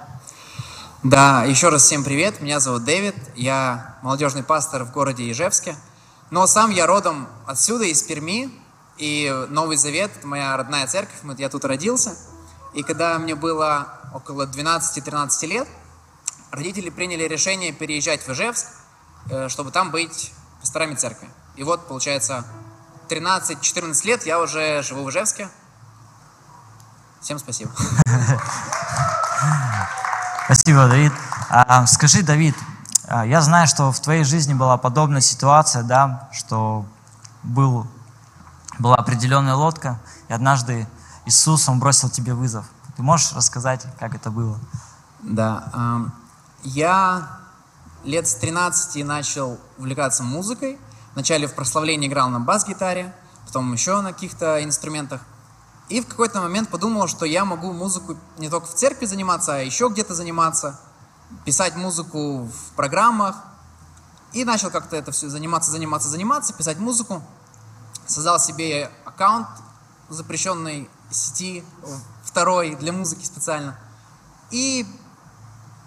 Да, 1.03 1.45
еще 1.45 1.69
раз 1.69 1.83
всем 1.83 2.05
привет. 2.05 2.41
Меня 2.41 2.61
зовут 2.61 2.85
Дэвид. 2.85 3.15
Я 3.35 3.97
молодежный 4.03 4.43
пастор 4.43 4.85
в 4.85 4.93
городе 4.93 5.31
Ижевске. 5.31 5.75
Но 6.31 6.47
сам 6.47 6.71
я 6.71 6.87
родом 6.87 7.29
отсюда, 7.47 7.85
из 7.85 8.03
Перми. 8.03 8.51
И 8.99 9.47
Новый 9.49 9.77
Завет– 9.77 10.11
это 10.17 10.27
моя 10.27 10.57
родная 10.57 10.87
церковь. 10.87 11.17
Я 11.39 11.49
тут 11.49 11.65
родился. 11.65 12.17
И 12.75 12.83
когда 12.83 13.19
мне 13.19 13.35
было 13.35 13.89
около 14.13 14.47
12-13 14.47 15.47
лет, 15.47 15.69
родители 16.51 16.91
приняли 16.91 17.25
решение 17.25 17.73
переезжать 17.73 18.27
в 18.27 18.29
Ижевск, 18.33 18.67
э, 19.31 19.49
чтобы 19.49 19.71
там 19.71 19.91
быть 19.91 20.33
пасторами 20.61 20.95
церкви. 20.95 21.29
И 21.57 21.63
вот, 21.63 21.87
получается, 21.89 22.45
13-14 23.09 24.07
лет 24.07 24.27
я 24.27 24.41
уже 24.41 24.83
живу 24.83 25.05
в 25.05 25.11
Ижевске. 25.11 25.49
Всем 27.21 27.39
спасибо. 27.39 27.71
Спасибо, 30.45 30.89
Давид. 30.89 31.13
А, 31.51 31.87
скажи, 31.87 32.23
Давид, 32.23 32.55
а, 33.07 33.27
я 33.27 33.41
знаю, 33.43 33.67
что 33.67 33.93
в 33.93 34.01
твоей 34.01 34.25
жизни 34.25 34.55
была 34.55 34.77
подобная 34.77 35.21
ситуация, 35.21 35.83
да, 35.83 36.29
что 36.33 36.87
был, 37.43 37.87
была 38.79 38.97
определенная 38.97 39.55
лодка, 39.55 40.01
и 40.29 40.33
однажды 40.33 40.87
Иисус, 41.27 41.69
Он 41.69 41.79
бросил 41.79 42.09
тебе 42.09 42.35
вызов. 42.35 42.67
Ты 42.97 43.03
можешь 43.03 43.33
рассказать, 43.33 43.87
как 43.99 44.15
это 44.15 44.31
было? 44.31 44.59
Да. 45.21 46.11
Я 46.63 47.39
лет 48.05 48.27
с 48.27 48.35
13 48.37 49.05
начал 49.05 49.59
увлекаться 49.77 50.23
музыкой. 50.23 50.79
Вначале 51.15 51.47
в 51.47 51.55
прославлении 51.55 52.09
играл 52.09 52.29
на 52.29 52.41
бас-гитаре, 52.41 53.15
потом 53.47 53.73
еще 53.73 54.01
на 54.01 54.13
каких-то 54.13 54.63
инструментах. 54.63 55.21
И 55.89 56.01
в 56.01 56.07
какой-то 56.07 56.41
момент 56.41 56.69
подумал, 56.69 57.09
что 57.09 57.25
я 57.25 57.45
могу 57.45 57.73
музыку 57.73 58.17
не 58.37 58.49
только 58.49 58.67
в 58.67 58.75
церкви 58.75 59.07
заниматься, 59.07 59.55
а 59.55 59.59
еще 59.59 59.89
где-то 59.89 60.15
заниматься, 60.15 60.79
писать 61.45 61.77
музыку 61.77 62.45
в 62.45 62.73
программах. 62.77 63.37
И 64.33 64.45
начал 64.45 64.71
как-то 64.71 64.97
это 64.97 65.11
все 65.13 65.29
заниматься, 65.29 65.71
заниматься, 65.71 66.09
заниматься, 66.09 66.53
писать 66.53 66.79
музыку. 66.79 67.23
Создал 68.09 68.41
себе 68.41 68.91
аккаунт 69.05 69.47
запрещенной 70.09 70.91
сети, 71.11 71.65
второй 72.25 72.75
для 72.75 72.93
музыки 72.93 73.25
специально. 73.25 73.79
И 74.51 74.87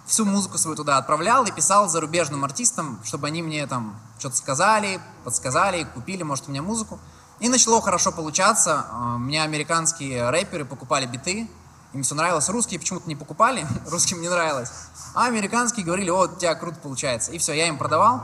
всю 0.06 0.24
музыку 0.24 0.58
свою 0.58 0.76
туда 0.76 0.98
отправлял 0.98 1.44
и 1.44 1.50
писал 1.50 1.88
зарубежным 1.88 2.44
артистам, 2.44 3.00
чтобы 3.04 3.26
они 3.26 3.42
мне 3.42 3.66
там 3.66 3.98
что-то 4.18 4.36
сказали, 4.36 5.00
подсказали, 5.24 5.84
купили, 5.84 6.22
может, 6.22 6.48
у 6.48 6.50
меня 6.50 6.62
музыку. 6.62 6.98
И 7.40 7.48
начало 7.48 7.82
хорошо 7.82 8.12
получаться. 8.12 8.86
А, 8.90 9.18
Мне 9.18 9.42
американские 9.42 10.30
рэперы 10.30 10.64
покупали 10.64 11.06
биты, 11.06 11.50
им 11.92 12.02
все 12.04 12.14
нравилось. 12.14 12.48
Русские 12.48 12.78
почему-то 12.78 13.08
не 13.08 13.16
покупали, 13.16 13.66
русским 13.90 14.20
не 14.20 14.28
нравилось. 14.28 14.70
А 15.14 15.26
американские 15.26 15.84
говорили, 15.84 16.10
о, 16.10 16.26
у 16.26 16.36
тебя 16.36 16.54
круто 16.54 16.78
получается. 16.78 17.32
И 17.32 17.38
все, 17.38 17.52
я 17.52 17.66
им 17.66 17.78
продавал, 17.78 18.22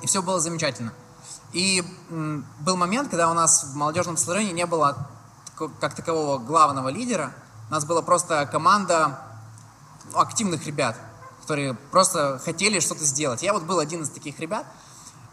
и 0.00 0.06
все 0.06 0.22
было 0.22 0.40
замечательно. 0.40 0.92
И 1.52 1.84
был 2.10 2.76
момент, 2.76 3.10
когда 3.10 3.30
у 3.30 3.34
нас 3.34 3.64
в 3.64 3.76
молодежном 3.76 4.16
служении 4.16 4.52
не 4.52 4.66
было 4.66 5.08
как 5.80 5.94
такового 5.94 6.38
главного 6.38 6.88
лидера. 6.88 7.32
У 7.68 7.72
нас 7.72 7.84
была 7.84 8.02
просто 8.02 8.46
команда 8.46 9.20
ну, 10.10 10.18
активных 10.18 10.66
ребят, 10.66 10.96
которые 11.42 11.74
просто 11.74 12.40
хотели 12.44 12.80
что-то 12.80 13.04
сделать. 13.04 13.42
Я 13.42 13.52
вот 13.52 13.64
был 13.64 13.78
один 13.78 14.02
из 14.02 14.10
таких 14.10 14.40
ребят. 14.40 14.66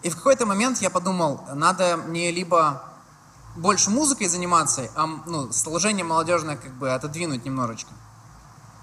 И 0.01 0.09
в 0.09 0.15
какой-то 0.15 0.45
момент 0.45 0.79
я 0.79 0.89
подумал, 0.89 1.43
надо 1.53 1.97
мне 1.97 2.31
либо 2.31 2.83
больше 3.55 3.89
музыкой 3.89 4.27
заниматься, 4.27 4.89
а 4.95 5.07
ну, 5.25 5.51
служение 5.51 6.05
молодежное 6.05 6.55
как 6.55 6.71
бы 6.73 6.93
отодвинуть 6.93 7.45
немножечко. 7.45 7.91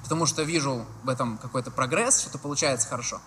Потому 0.02 0.26
что 0.26 0.42
вижу 0.42 0.84
в 1.04 1.08
этом 1.08 1.38
какой-то 1.38 1.70
прогресс, 1.70 2.20
что-то 2.20 2.38
получается 2.38 2.88
хорошо. 2.88 3.20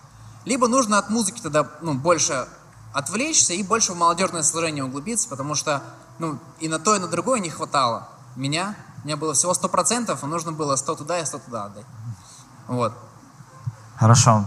Либо 0.45 0.67
нужно 0.67 0.97
от 0.97 1.09
музыки 1.09 1.41
тогда 1.41 1.67
ну, 1.81 1.93
больше 1.93 2.47
отвлечься 2.93 3.53
и 3.53 3.63
больше 3.63 3.93
в 3.93 3.97
молодежное 3.97 4.43
служение 4.43 4.83
углубиться, 4.83 5.29
потому 5.29 5.55
что 5.55 5.83
ну, 6.19 6.37
и 6.59 6.67
на 6.67 6.79
то, 6.79 6.95
и 6.95 6.99
на 6.99 7.07
другое 7.07 7.39
не 7.39 7.49
хватало. 7.49 8.09
Меня, 8.35 8.75
у 9.03 9.07
меня 9.07 9.17
было 9.17 9.33
всего 9.33 9.53
100%, 9.53 10.17
а 10.21 10.25
нужно 10.27 10.51
было 10.51 10.75
100 10.75 10.95
туда 10.95 11.19
и 11.19 11.25
100 11.25 11.39
туда 11.39 11.65
отдать. 11.65 11.85
Вот. 12.67 12.93
Хорошо. 13.97 14.45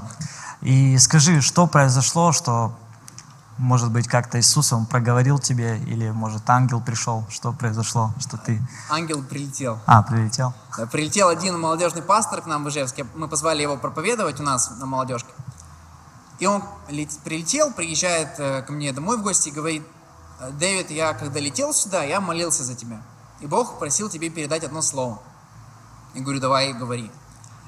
И 0.61 0.97
скажи, 0.99 1.41
что 1.41 1.67
произошло, 1.67 2.33
что, 2.33 2.73
может 3.59 3.91
быть, 3.91 4.07
как-то 4.07 4.39
Иисус, 4.39 4.73
Он 4.73 4.87
проговорил 4.87 5.39
тебе, 5.39 5.79
или, 5.79 6.11
может, 6.11 6.49
ангел 6.49 6.81
пришел, 6.81 7.25
что 7.29 7.53
произошло, 7.53 8.13
что 8.19 8.37
ты... 8.37 8.63
Ангел 8.89 9.23
прилетел. 9.23 9.79
А, 9.87 10.03
прилетел? 10.03 10.55
Да, 10.77 10.87
Прилетел 10.87 11.29
один 11.29 11.59
молодежный 11.59 12.03
пастор 12.03 12.43
к 12.43 12.47
нам 12.47 12.65
в 12.65 12.69
Ижевске. 12.69 13.07
Мы 13.15 13.29
позвали 13.29 13.63
его 13.63 13.77
проповедовать 13.77 14.41
у 14.41 14.43
нас 14.43 14.71
на 14.79 14.87
молодежке. 14.87 15.33
И 16.43 16.47
он 16.47 16.65
лет- 16.89 17.21
прилетел, 17.23 17.73
приезжает 17.73 18.31
э, 18.41 18.63
ко 18.63 18.73
мне 18.73 18.93
домой 18.93 19.17
в 19.17 19.23
гости 19.23 19.51
и 19.51 19.53
говорит, 19.53 19.85
«Э, 20.41 20.51
Дэвид, 20.51 20.91
я 20.91 21.15
когда 21.15 21.39
летел 21.39 21.73
сюда, 21.73 22.03
я 22.03 22.21
молился 22.21 22.65
за 22.65 22.75
тебя. 22.75 23.01
И 23.39 23.47
Бог 23.47 23.79
просил 23.79 24.11
тебе 24.11 24.29
передать 24.29 24.65
одно 24.65 24.83
слово. 24.83 25.23
Я 26.15 26.23
говорю, 26.23 26.41
давай, 26.41 26.73
говори. 26.73 27.13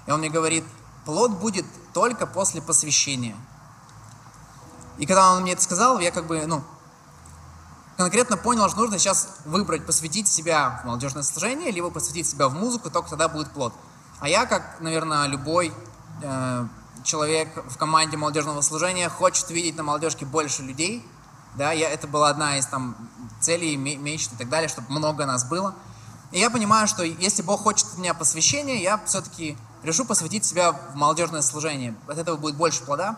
И 0.08 0.10
он 0.10 0.18
мне 0.18 0.28
говорит, 0.28 0.64
плод 1.04 1.30
будет 1.38 1.64
только 1.92 2.26
после 2.26 2.60
посвящения. 2.60 3.36
И 4.98 5.06
когда 5.06 5.34
он 5.34 5.42
мне 5.42 5.52
это 5.52 5.62
сказал, 5.62 6.00
я 6.00 6.10
как 6.10 6.26
бы, 6.26 6.44
ну, 6.44 6.64
конкретно 7.96 8.36
понял, 8.36 8.68
что 8.68 8.78
нужно 8.80 8.98
сейчас 8.98 9.36
выбрать, 9.44 9.86
посвятить 9.86 10.26
себя 10.26 10.80
в 10.82 10.86
молодежное 10.88 11.22
служение, 11.22 11.70
либо 11.70 11.90
посвятить 11.90 12.26
себя 12.28 12.48
в 12.48 12.54
музыку, 12.54 12.90
только 12.90 13.10
тогда 13.10 13.28
будет 13.28 13.52
плод. 13.52 13.72
А 14.18 14.28
я, 14.28 14.46
как, 14.46 14.80
наверное, 14.80 15.28
любой 15.28 15.72
э, 16.22 16.66
человек 17.04 17.48
в 17.68 17.76
команде 17.76 18.16
молодежного 18.16 18.60
служения, 18.62 19.08
хочет 19.08 19.50
видеть 19.50 19.76
на 19.76 19.82
молодежке 19.82 20.26
больше 20.26 20.62
людей. 20.62 21.06
Да, 21.54 21.70
я, 21.70 21.88
это 21.88 22.08
была 22.08 22.30
одна 22.30 22.58
из 22.58 22.66
там 22.66 22.96
целей, 23.40 23.76
ме- 23.76 23.96
мечт 23.96 24.32
и 24.32 24.36
так 24.36 24.48
далее, 24.48 24.68
чтобы 24.68 24.90
много 24.90 25.24
нас 25.24 25.44
было. 25.44 25.74
И 26.32 26.40
я 26.40 26.50
понимаю, 26.50 26.88
что 26.88 27.04
если 27.04 27.42
Бог 27.42 27.60
хочет 27.60 27.86
от 27.92 27.98
меня 27.98 28.12
посвящения, 28.12 28.82
я 28.82 29.00
все-таки 29.06 29.56
решу 29.84 30.04
посвятить 30.04 30.44
себя 30.44 30.72
в 30.72 30.96
молодежное 30.96 31.42
служение. 31.42 31.94
От 32.08 32.18
этого 32.18 32.36
будет 32.36 32.56
больше 32.56 32.82
плода. 32.82 33.16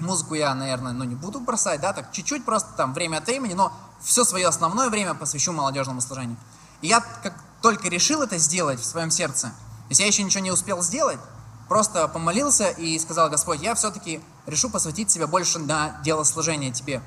Музыку 0.00 0.34
я, 0.34 0.52
наверное, 0.54 0.92
ну, 0.92 1.04
не 1.04 1.14
буду 1.14 1.38
бросать, 1.38 1.80
да, 1.80 1.92
так 1.92 2.10
чуть-чуть 2.10 2.44
просто 2.44 2.72
там 2.76 2.94
время 2.94 3.18
от 3.18 3.26
времени, 3.26 3.52
но 3.52 3.72
все 4.00 4.24
свое 4.24 4.48
основное 4.48 4.90
время 4.90 5.14
посвящу 5.14 5.52
молодежному 5.52 6.00
служению. 6.00 6.36
И 6.80 6.88
я 6.88 7.00
как 7.00 7.34
только 7.60 7.88
решил 7.88 8.22
это 8.22 8.38
сделать 8.38 8.80
в 8.80 8.84
своем 8.84 9.12
сердце, 9.12 9.48
то 9.48 9.88
есть 9.90 10.00
я 10.00 10.06
еще 10.06 10.24
ничего 10.24 10.42
не 10.42 10.50
успел 10.50 10.82
сделать, 10.82 11.20
просто 11.68 12.08
помолился 12.08 12.68
и 12.68 12.98
сказал, 12.98 13.30
Господь, 13.30 13.60
я 13.60 13.74
все-таки 13.74 14.20
решу 14.46 14.70
посвятить 14.70 15.10
себя 15.10 15.26
больше 15.26 15.58
на 15.58 16.00
дело 16.02 16.24
служения 16.24 16.70
Тебе. 16.70 17.02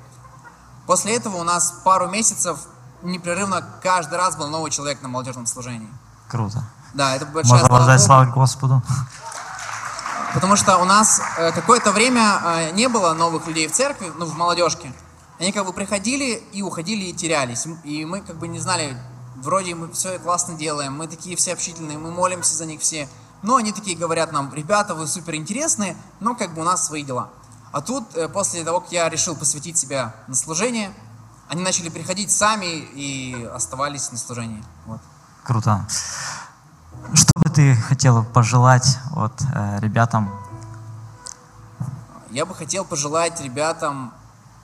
После 0.86 1.16
этого 1.16 1.36
у 1.36 1.44
нас 1.44 1.74
пару 1.84 2.08
месяцев 2.08 2.58
непрерывно 3.02 3.64
каждый 3.82 4.16
раз 4.16 4.36
был 4.36 4.48
новый 4.48 4.70
человек 4.70 5.02
на 5.02 5.08
молодежном 5.08 5.46
служении. 5.46 5.88
Круто. 6.28 6.64
Да, 6.94 7.14
это 7.14 7.26
большая 7.26 7.60
Можно 7.60 7.76
воздать 7.76 8.02
славу 8.02 8.32
Господу. 8.32 8.82
Потому 10.34 10.56
что 10.56 10.78
у 10.78 10.84
нас 10.84 11.20
э, 11.38 11.52
какое-то 11.52 11.92
время 11.92 12.40
э, 12.44 12.70
не 12.72 12.88
было 12.88 13.14
новых 13.14 13.46
людей 13.46 13.68
в 13.68 13.72
церкви, 13.72 14.12
ну, 14.18 14.26
в 14.26 14.36
молодежке. 14.36 14.92
Они 15.38 15.52
как 15.52 15.66
бы 15.66 15.72
приходили 15.72 16.42
и 16.52 16.62
уходили 16.62 17.04
и 17.04 17.12
терялись. 17.12 17.66
И 17.84 18.04
мы 18.04 18.20
как 18.20 18.36
бы 18.36 18.48
не 18.48 18.58
знали, 18.58 18.96
вроде 19.36 19.74
мы 19.74 19.90
все 19.92 20.18
классно 20.18 20.54
делаем, 20.54 20.94
мы 20.94 21.06
такие 21.06 21.36
все 21.36 21.52
общительные, 21.52 21.98
мы 21.98 22.10
молимся 22.10 22.54
за 22.54 22.66
них 22.66 22.80
все. 22.80 23.08
Но 23.42 23.56
они 23.56 23.72
такие 23.72 23.96
говорят 23.96 24.32
нам, 24.32 24.52
ребята, 24.54 24.94
вы 24.94 25.06
супер 25.06 25.34
интересные, 25.34 25.96
но 26.20 26.34
как 26.34 26.54
бы 26.54 26.62
у 26.62 26.64
нас 26.64 26.86
свои 26.86 27.02
дела. 27.02 27.30
А 27.72 27.80
тут, 27.80 28.16
э, 28.16 28.28
после 28.28 28.64
того, 28.64 28.80
как 28.80 28.92
я 28.92 29.08
решил 29.08 29.36
посвятить 29.36 29.76
себя 29.76 30.14
на 30.28 30.34
служение, 30.34 30.92
они 31.48 31.62
начали 31.62 31.88
приходить 31.88 32.30
сами 32.30 32.66
и 32.66 33.44
оставались 33.54 34.10
на 34.10 34.18
служении. 34.18 34.64
Вот. 34.86 35.00
Круто. 35.44 35.86
Что 37.14 37.32
бы 37.36 37.50
ты 37.50 37.74
хотела 37.76 38.22
пожелать 38.22 38.98
вот, 39.10 39.32
э, 39.54 39.78
ребятам? 39.80 40.32
Я 42.30 42.46
бы 42.46 42.54
хотел 42.54 42.84
пожелать 42.84 43.40
ребятам 43.40 44.12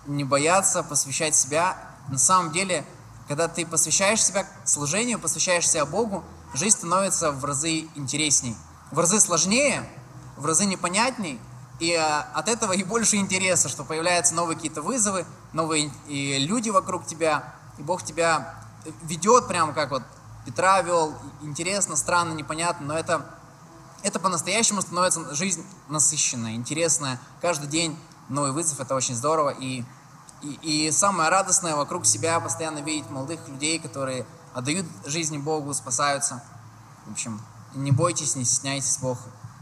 не 0.07 0.25
бояться 0.25 0.83
посвящать 0.83 1.37
себя. 1.37 1.77
На 2.09 2.19
самом 2.19 2.51
деле, 2.53 2.85
когда 3.29 3.47
ты 3.49 3.65
посвящаешь 3.65 4.23
себя 4.23 4.45
служению, 4.65 5.19
посвящаешь 5.19 5.69
себя 5.69 5.87
Богу, 5.87 6.25
жизнь 6.55 6.77
становится 6.77 7.33
в 7.33 7.45
разы 7.45 7.89
интересней. 7.95 8.57
В 8.91 8.99
разы 8.99 9.21
сложнее, 9.21 9.89
в 10.37 10.47
разы 10.47 10.65
непонятней, 10.67 11.41
и 11.81 11.93
э, 11.93 12.01
от 12.01 12.49
этого 12.49 12.73
и 12.73 12.85
больше 12.85 13.17
интереса, 13.17 13.69
что 13.69 13.85
появляются 13.85 14.35
новые 14.35 14.57
какие-то 14.57 14.83
вызовы, 14.83 15.25
новые 15.53 15.91
и 16.07 16.39
люди 16.39 16.71
вокруг 16.71 17.07
тебя, 17.07 17.55
и 17.79 17.83
Бог 17.83 18.03
тебя 18.03 18.55
ведет 19.03 19.49
прямо 19.49 19.73
как 19.73 19.91
вот 19.91 20.03
Петра 20.45 20.83
вел, 20.83 21.15
интересно, 21.43 21.97
странно, 21.97 22.35
непонятно, 22.35 22.87
но 22.87 22.99
это 22.99 23.25
это 24.03 24.19
по-настоящему 24.19 24.83
становится 24.83 25.35
жизнь 25.35 25.65
насыщенная, 25.89 26.55
интересная. 26.55 27.21
Каждый 27.41 27.69
день 27.69 27.97
новый 28.29 28.51
вызов, 28.51 28.81
это 28.81 28.95
очень 28.95 29.15
здорово. 29.15 29.51
И, 29.51 29.85
и, 30.43 30.87
и 30.87 30.91
самое 30.91 31.31
радостное 31.31 31.77
вокруг 31.77 32.05
себя 32.05 32.41
постоянно 32.41 32.81
видеть 32.81 33.09
молодых 33.11 33.47
людей, 33.49 33.79
которые 33.79 34.27
отдают 34.55 34.87
жизни 35.07 35.39
Богу, 35.39 35.75
спасаются. 35.75 36.43
В 37.07 37.13
общем, 37.13 37.41
не 37.75 37.93
бойтесь, 37.93 38.37
не 38.37 38.45
стесняйтесь, 38.45 38.99
Бог 39.01 39.19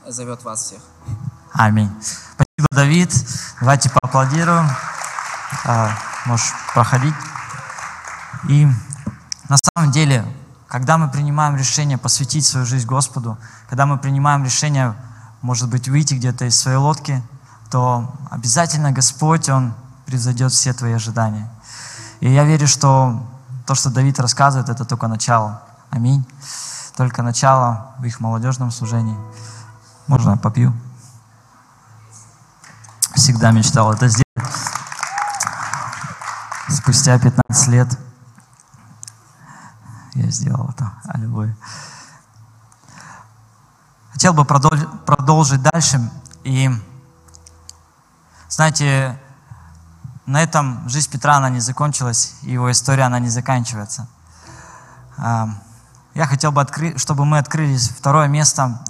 зовет 0.06 0.44
вас 0.44 0.64
всех. 0.64 0.82
Аминь. 1.52 1.90
Спасибо, 2.00 2.68
Давид. 2.70 3.12
Давайте 3.60 3.90
поаплодируем. 3.90 4.68
А, 5.64 5.90
Можешь 6.26 6.52
проходить. 6.74 7.14
И 8.48 8.66
на 9.48 9.56
самом 9.74 9.90
деле, 9.90 10.24
когда 10.68 10.98
мы 10.98 11.10
принимаем 11.10 11.56
решение 11.56 11.98
посвятить 11.98 12.46
свою 12.46 12.66
жизнь 12.66 12.86
Господу, 12.86 13.38
когда 13.68 13.86
мы 13.86 13.98
принимаем 13.98 14.44
решение, 14.44 14.94
может 15.40 15.68
быть, 15.68 15.88
выйти 15.88 16.14
где-то 16.14 16.44
из 16.44 16.58
своей 16.58 16.76
лодки, 16.76 17.22
то 17.70 18.14
обязательно 18.30 18.92
Господь, 18.92 19.48
Он 19.48 19.74
превзойдет 20.06 20.52
все 20.52 20.72
твои 20.72 20.92
ожидания. 20.92 21.48
И 22.20 22.30
я 22.30 22.44
верю, 22.44 22.66
что 22.68 23.26
то, 23.70 23.76
что 23.76 23.88
Давид 23.88 24.18
рассказывает, 24.18 24.68
это 24.68 24.84
только 24.84 25.06
начало. 25.06 25.62
Аминь. 25.90 26.26
Только 26.96 27.22
начало 27.22 27.94
в 28.00 28.04
их 28.04 28.18
молодежном 28.18 28.72
служении. 28.72 29.16
Можно 30.08 30.30
я 30.30 30.36
попью? 30.36 30.72
Всегда 33.14 33.52
мечтал 33.52 33.92
это 33.92 34.08
сделать. 34.08 34.26
Спустя 36.68 37.16
15 37.16 37.68
лет 37.68 37.96
я 40.14 40.28
сделал 40.32 40.70
это. 40.70 40.92
Аллилуйя. 41.04 41.56
Хотел 44.14 44.34
бы 44.34 44.42
продолж- 44.42 44.98
продолжить 45.04 45.62
дальше. 45.62 46.10
И, 46.42 46.68
знаете, 48.48 49.16
на 50.30 50.44
этом 50.44 50.88
жизнь 50.88 51.10
Петра, 51.10 51.38
она 51.38 51.50
не 51.50 51.58
закончилась, 51.58 52.36
его 52.42 52.70
история, 52.70 53.02
она 53.02 53.18
не 53.18 53.28
заканчивается. 53.28 54.06
Я 55.18 56.26
хотел 56.26 56.52
бы, 56.52 56.60
открыть, 56.60 57.00
чтобы 57.00 57.24
мы 57.24 57.38
открылись 57.38 57.88
второе 57.88 58.28
место, 58.28 58.80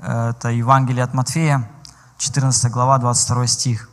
э, 0.00 0.30
это 0.30 0.48
Евангелие 0.48 1.04
от 1.04 1.14
Матфея, 1.14 1.70
14 2.18 2.72
глава, 2.72 2.98
22 2.98 3.46
стих. 3.46 3.88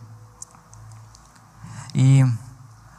И 1.93 2.25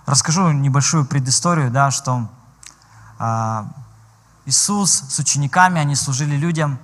расскажу 0.06 0.52
небольшую 0.52 1.04
предысторию, 1.04 1.70
да, 1.70 1.90
что 1.90 2.28
а, 3.18 3.66
Иисус 4.46 4.90
с 5.08 5.18
учениками, 5.18 5.80
они 5.80 5.96
служили 5.96 6.36
людям, 6.36 6.78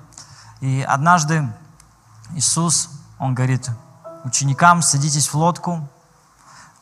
и 0.60 0.84
однажды 0.88 1.48
Иисус, 2.34 2.90
Он 3.18 3.34
говорит 3.34 3.70
ученикам, 4.24 4.82
садитесь 4.82 5.28
в 5.28 5.34
лодку. 5.34 5.88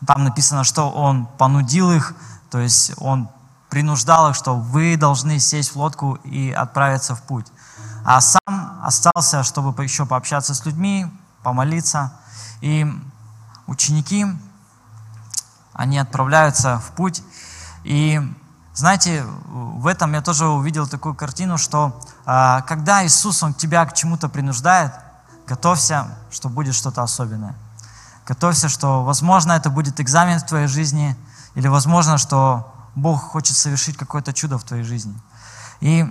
Там 0.07 0.25
написано, 0.25 0.65
что 0.65 0.91
Он 0.91 1.27
понудил 1.27 1.93
их, 1.93 2.15
то 2.51 2.59
есть 2.59 2.93
Он 2.99 3.29
принуждал 3.71 4.31
их, 4.31 4.37
что 4.37 4.57
вы 4.57 4.97
должны 4.97 5.39
сесть 5.39 5.75
в 5.75 5.77
лодку 5.77 6.15
и 6.25 6.51
отправиться 6.51 7.15
в 7.15 7.23
путь. 7.23 7.47
А 8.05 8.21
сам 8.21 8.81
остался, 8.83 9.43
чтобы 9.45 9.83
еще 9.83 10.05
пообщаться 10.05 10.55
с 10.55 10.67
людьми, 10.67 11.07
помолиться. 11.43 12.13
И 12.61 12.87
ученики, 13.67 14.27
они 15.73 15.99
отправляются 15.99 16.79
в 16.79 16.93
путь. 16.93 17.23
И 17.85 18.21
знаете, 18.75 19.25
в 19.47 19.87
этом 19.87 20.13
я 20.15 20.23
тоже 20.23 20.47
увидел 20.47 20.87
такую 20.87 21.15
картину, 21.15 21.59
что 21.59 22.01
а, 22.25 22.63
когда 22.63 23.07
Иисус, 23.07 23.43
Он 23.43 23.55
тебя 23.55 23.85
к 23.87 23.95
чему-то 23.95 24.29
принуждает, 24.29 24.93
готовься, 25.47 26.09
что 26.31 26.49
будет 26.49 26.75
что-то 26.75 27.03
особенное. 27.03 27.55
Готовься, 28.27 28.69
что, 28.69 29.03
возможно, 29.05 29.53
это 29.53 29.71
будет 29.71 30.01
экзамен 30.01 30.39
в 30.39 30.47
твоей 30.47 30.69
жизни, 30.69 31.17
или, 31.55 31.69
возможно, 31.69 32.19
что 32.19 32.73
Бог 32.95 33.21
хочет 33.23 33.57
совершить 33.57 33.97
какое-то 33.97 34.33
чудо 34.33 34.59
в 34.59 34.65
твоей 34.65 34.85
жизни. 34.85 35.15
И 35.81 36.09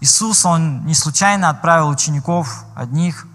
Иисус, 0.00 0.44
Он 0.44 0.84
не 0.84 0.94
случайно 0.94 1.48
отправил 1.48 1.88
учеников 1.88 2.64
одних, 2.74 3.26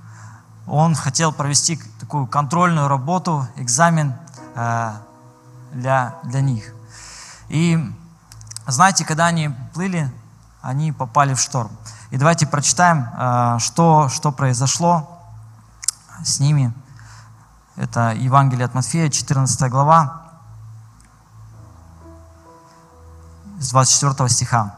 Он 0.67 0.95
хотел 0.95 1.34
провести 1.34 1.82
такую 1.99 2.28
контрольную 2.28 2.88
работу, 2.88 3.47
экзамен 3.56 4.13
э, 4.56 4.93
для, 5.73 6.15
для 6.23 6.41
них. 6.41 6.73
И 7.49 7.78
знаете, 8.67 9.06
когда 9.06 9.26
они 9.26 9.49
плыли, 9.73 10.12
они 10.62 10.91
попали 10.91 11.34
в 11.34 11.39
шторм. 11.39 11.71
И 12.12 12.17
давайте 12.17 12.47
прочитаем, 12.47 13.10
э, 13.17 13.58
что, 13.60 14.08
что 14.10 14.32
произошло 14.32 15.19
с 16.23 16.39
ними. 16.39 16.73
Это 17.76 18.14
Евангелие 18.14 18.66
от 18.66 18.76
Матфея, 18.76 19.10
14 19.10 19.70
глава, 19.72 20.22
с 23.60 23.70
24 23.70 24.30
стиха. 24.30 24.76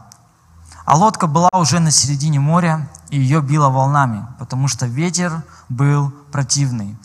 А 0.86 0.96
лодка 0.96 1.26
была 1.26 1.50
уже 1.52 1.78
на 1.78 1.90
середине 1.90 2.40
моря, 2.40 2.88
и 3.10 3.18
ее 3.18 3.42
било 3.42 3.68
волнами, 3.68 4.26
потому 4.38 4.68
что 4.68 4.86
ветер 4.86 5.42
был 5.68 6.10
противный. 6.32 6.96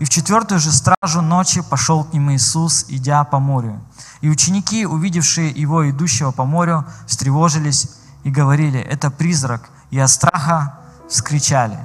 И 0.00 0.04
в 0.04 0.08
четвертую 0.08 0.58
же 0.58 0.72
стражу 0.72 1.20
ночи 1.20 1.60
пошел 1.60 2.04
к 2.04 2.12
ним 2.12 2.32
Иисус, 2.32 2.86
идя 2.88 3.22
по 3.22 3.38
морю. 3.38 3.80
И 4.22 4.30
ученики, 4.30 4.86
увидевшие 4.86 5.50
его 5.50 5.88
идущего 5.90 6.32
по 6.32 6.44
морю, 6.44 6.86
встревожились 7.06 7.90
и 8.24 8.30
говорили, 8.30 8.80
это 8.80 9.10
призрак, 9.10 9.68
и 9.90 9.98
от 9.98 10.10
страха 10.10 10.78
вскричали. 11.08 11.78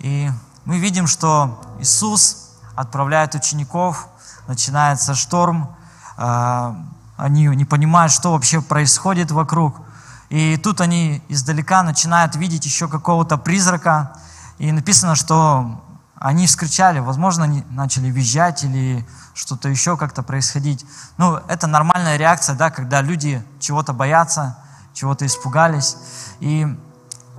И 0.00 0.30
мы 0.64 0.78
видим, 0.78 1.06
что 1.06 1.60
Иисус 1.80 2.50
отправляет 2.76 3.34
учеников, 3.34 4.08
начинается 4.46 5.14
шторм, 5.14 5.74
а, 6.16 6.76
они 7.16 7.46
не 7.46 7.64
понимают, 7.64 8.12
что 8.12 8.32
вообще 8.32 8.60
происходит 8.60 9.30
вокруг. 9.30 9.80
И 10.28 10.56
тут 10.56 10.80
они 10.80 11.22
издалека 11.28 11.82
начинают 11.82 12.36
видеть 12.36 12.64
еще 12.64 12.88
какого-то 12.88 13.36
призрака, 13.36 14.12
и 14.58 14.70
написано, 14.72 15.14
что 15.14 15.82
они 16.16 16.46
вскричали, 16.46 16.98
возможно, 16.98 17.44
они 17.44 17.64
начали 17.70 18.08
визжать 18.08 18.62
или 18.62 19.06
что-то 19.34 19.70
еще 19.70 19.96
как-то 19.96 20.22
происходить. 20.22 20.84
Ну, 21.16 21.36
это 21.48 21.66
нормальная 21.66 22.16
реакция, 22.16 22.54
да, 22.54 22.70
когда 22.70 23.00
люди 23.00 23.42
чего-то 23.58 23.94
боятся, 23.94 24.58
чего-то 24.92 25.24
испугались. 25.24 25.96
И, 26.40 26.66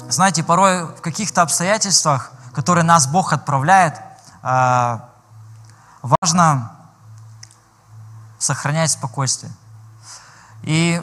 знаете, 0.10 0.44
порой 0.44 0.88
в 0.88 1.02
каких-то 1.02 1.44
обстоятельствах, 1.44 2.32
которые 2.54 2.84
нас 2.84 3.06
Бог 3.06 3.34
отправляет, 3.34 4.02
важно 6.02 6.72
сохранять 8.40 8.92
спокойствие. 8.92 9.52
И, 10.64 11.02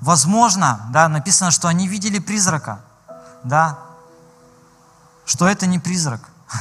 возможно, 0.00 0.86
да, 0.90 1.08
написано, 1.08 1.50
что 1.50 1.68
они 1.68 1.88
видели 1.88 2.18
призрака, 2.18 2.80
да, 3.44 3.78
что 5.24 5.48
это 5.48 5.66
не 5.66 5.78
призрак. 5.78 6.20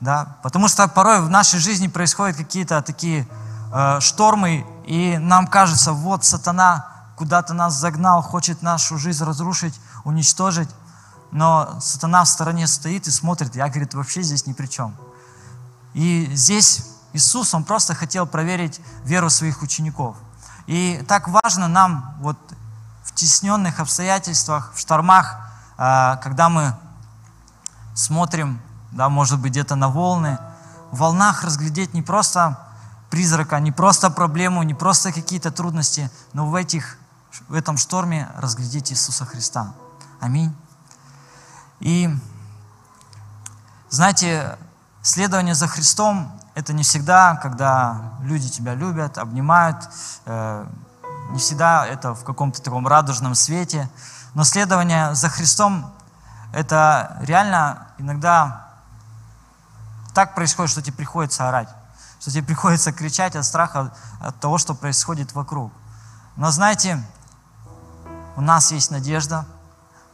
Да? 0.00 0.38
Потому 0.42 0.66
что 0.68 0.88
порой 0.88 1.20
в 1.20 1.28
нашей 1.28 1.60
жизни 1.60 1.86
происходят 1.86 2.34
какие-то 2.34 2.80
такие 2.80 3.28
э, 3.70 4.00
штормы, 4.00 4.66
и 4.86 5.18
нам 5.18 5.46
кажется, 5.46 5.92
вот 5.92 6.24
сатана 6.24 6.86
куда-то 7.16 7.52
нас 7.52 7.74
загнал, 7.74 8.22
хочет 8.22 8.62
нашу 8.62 8.96
жизнь 8.96 9.22
разрушить, 9.22 9.78
уничтожить. 10.04 10.70
Но 11.32 11.78
сатана 11.82 12.24
в 12.24 12.28
стороне 12.28 12.66
стоит 12.66 13.08
и 13.08 13.10
смотрит, 13.10 13.54
я, 13.54 13.68
говорит, 13.68 13.92
вообще 13.92 14.22
здесь 14.22 14.46
ни 14.46 14.54
при 14.54 14.68
чем. 14.68 14.96
И 15.94 16.28
здесь 16.34 16.84
Иисус, 17.12 17.54
Он 17.54 17.64
просто 17.64 17.94
хотел 17.94 18.26
проверить 18.26 18.80
веру 19.04 19.30
своих 19.30 19.62
учеников. 19.62 20.16
И 20.66 21.04
так 21.08 21.28
важно 21.28 21.68
нам 21.68 22.14
вот 22.20 22.38
в 23.04 23.14
тесненных 23.14 23.80
обстоятельствах, 23.80 24.72
в 24.74 24.78
штормах, 24.78 25.36
э, 25.76 26.16
когда 26.22 26.48
мы 26.48 26.74
смотрим 27.94 28.60
да, 28.92 29.08
может 29.08 29.38
быть, 29.40 29.52
где-то 29.52 29.76
на 29.76 29.88
волны, 29.88 30.38
в 30.90 30.98
волнах 30.98 31.44
разглядеть 31.44 31.94
не 31.94 32.02
просто 32.02 32.58
призрака, 33.08 33.60
не 33.60 33.72
просто 33.72 34.10
проблему, 34.10 34.62
не 34.62 34.74
просто 34.74 35.12
какие-то 35.12 35.50
трудности, 35.50 36.10
но 36.32 36.46
в, 36.46 36.54
этих, 36.54 36.98
в 37.48 37.54
этом 37.54 37.76
шторме 37.76 38.28
разглядеть 38.36 38.92
Иисуса 38.92 39.24
Христа. 39.24 39.74
Аминь. 40.20 40.54
И 41.80 42.10
знаете, 43.88 44.58
следование 45.02 45.54
за 45.54 45.66
Христом– 45.66 46.32
это 46.54 46.72
не 46.72 46.82
всегда, 46.82 47.36
когда 47.36 48.14
люди 48.22 48.48
тебя 48.48 48.74
любят, 48.74 49.18
обнимают, 49.18 49.76
э, 50.26 50.66
не 51.30 51.38
всегда 51.38 51.86
это 51.86 52.14
в 52.14 52.24
каком-то 52.24 52.60
таком 52.60 52.86
радужном 52.86 53.34
свете, 53.34 53.88
но 54.34 54.44
следование 54.44 55.14
за 55.14 55.28
Христом– 55.28 55.92
это 56.52 57.16
реально 57.20 57.86
иногда 57.98 58.66
так 60.14 60.34
происходит, 60.34 60.70
что 60.70 60.82
тебе 60.82 60.96
приходится 60.96 61.48
орать, 61.48 61.68
что 62.20 62.30
тебе 62.30 62.42
приходится 62.42 62.92
кричать 62.92 63.36
от 63.36 63.44
страха, 63.44 63.92
от 64.20 64.38
того, 64.40 64.58
что 64.58 64.74
происходит 64.74 65.32
вокруг. 65.32 65.72
Но 66.36 66.50
знаете, 66.50 67.02
у 68.36 68.40
нас 68.40 68.72
есть 68.72 68.90
надежда, 68.90 69.46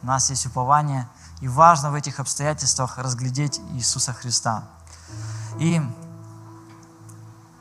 у 0.02 0.06
нас 0.06 0.28
есть 0.30 0.46
упование, 0.46 1.08
и 1.40 1.48
важно 1.48 1.90
в 1.90 1.94
этих 1.94 2.20
обстоятельствах 2.20 2.98
разглядеть 2.98 3.60
Иисуса 3.72 4.12
Христа. 4.12 4.64
И 5.58 5.80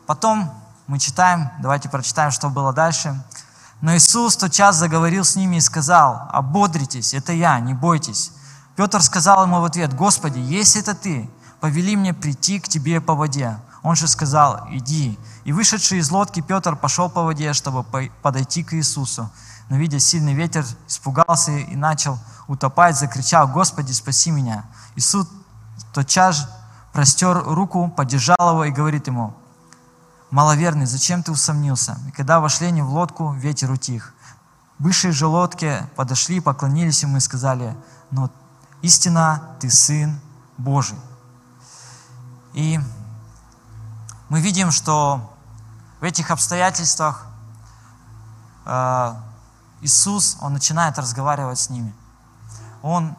потом 0.05 0.51
мы 0.87 0.99
читаем, 0.99 1.49
давайте 1.61 1.89
прочитаем, 1.89 2.31
что 2.31 2.49
было 2.49 2.73
дальше. 2.73 3.21
Но 3.81 3.95
Иисус 3.95 4.37
тот 4.37 4.51
час 4.51 4.75
заговорил 4.75 5.23
с 5.23 5.35
ними 5.35 5.57
и 5.57 5.61
сказал, 5.61 6.27
«Ободритесь, 6.31 7.13
это 7.13 7.33
я, 7.33 7.59
не 7.59 7.73
бойтесь». 7.73 8.31
Петр 8.75 9.01
сказал 9.01 9.43
ему 9.43 9.61
в 9.61 9.65
ответ, 9.65 9.93
«Господи, 9.93 10.39
если 10.39 10.81
это 10.81 10.93
Ты, 10.93 11.29
повели 11.59 11.95
мне 11.95 12.13
прийти 12.13 12.59
к 12.59 12.67
тебе 12.67 13.01
по 13.01 13.15
воде. 13.15 13.57
Он 13.81 13.95
же 13.95 14.07
сказал, 14.07 14.67
иди. 14.71 15.17
И 15.45 15.51
вышедший 15.51 15.99
из 15.99 16.11
лодки 16.11 16.41
Петр 16.41 16.75
пошел 16.75 17.09
по 17.09 17.23
воде, 17.23 17.53
чтобы 17.53 17.83
подойти 18.21 18.63
к 18.63 18.73
Иисусу. 18.73 19.29
Но, 19.69 19.77
видя 19.77 19.99
сильный 19.99 20.33
ветер, 20.33 20.65
испугался 20.87 21.51
и 21.51 21.75
начал 21.75 22.19
утопать, 22.47 22.97
закричал, 22.97 23.47
«Господи, 23.47 23.91
спаси 23.93 24.31
меня!» 24.31 24.65
Иисус 24.95 25.27
тотчас 25.93 26.47
простер 26.95 27.43
руку, 27.43 27.89
поддержал 27.89 28.37
его 28.39 28.63
и 28.63 28.71
говорит 28.71 29.07
ему, 29.07 29.33
«Маловерный, 30.31 30.85
зачем 30.85 31.23
ты 31.23 31.31
усомнился?» 31.33 31.99
И 32.07 32.11
когда 32.11 32.39
вошли 32.39 32.67
они 32.67 32.81
в 32.81 32.89
лодку, 32.89 33.33
ветер 33.33 33.69
утих. 33.69 34.13
Высшие 34.79 35.11
же 35.11 35.27
лодки 35.27 35.85
подошли, 35.97 36.39
поклонились 36.39 37.03
ему 37.03 37.17
и 37.17 37.19
сказали, 37.19 37.75
«Но 38.11 38.31
истина, 38.81 39.57
ты 39.59 39.69
Сын 39.69 40.17
Божий». 40.57 40.97
И 42.53 42.79
мы 44.29 44.39
видим, 44.39 44.71
что 44.71 45.35
в 45.99 46.03
этих 46.05 46.31
обстоятельствах 46.31 47.25
э, 48.65 49.13
Иисус, 49.81 50.37
Он 50.39 50.53
начинает 50.53 50.97
разговаривать 50.97 51.59
с 51.59 51.69
ними. 51.69 51.93
Он, 52.81 53.17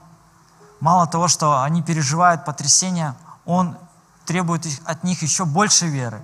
мало 0.80 1.06
того, 1.06 1.28
что 1.28 1.62
они 1.62 1.82
переживают 1.82 2.46
потрясение, 2.46 3.14
Он 3.46 3.78
требует 4.26 4.66
от 4.84 5.04
них 5.04 5.22
еще 5.22 5.44
больше 5.44 5.86
веры. 5.86 6.20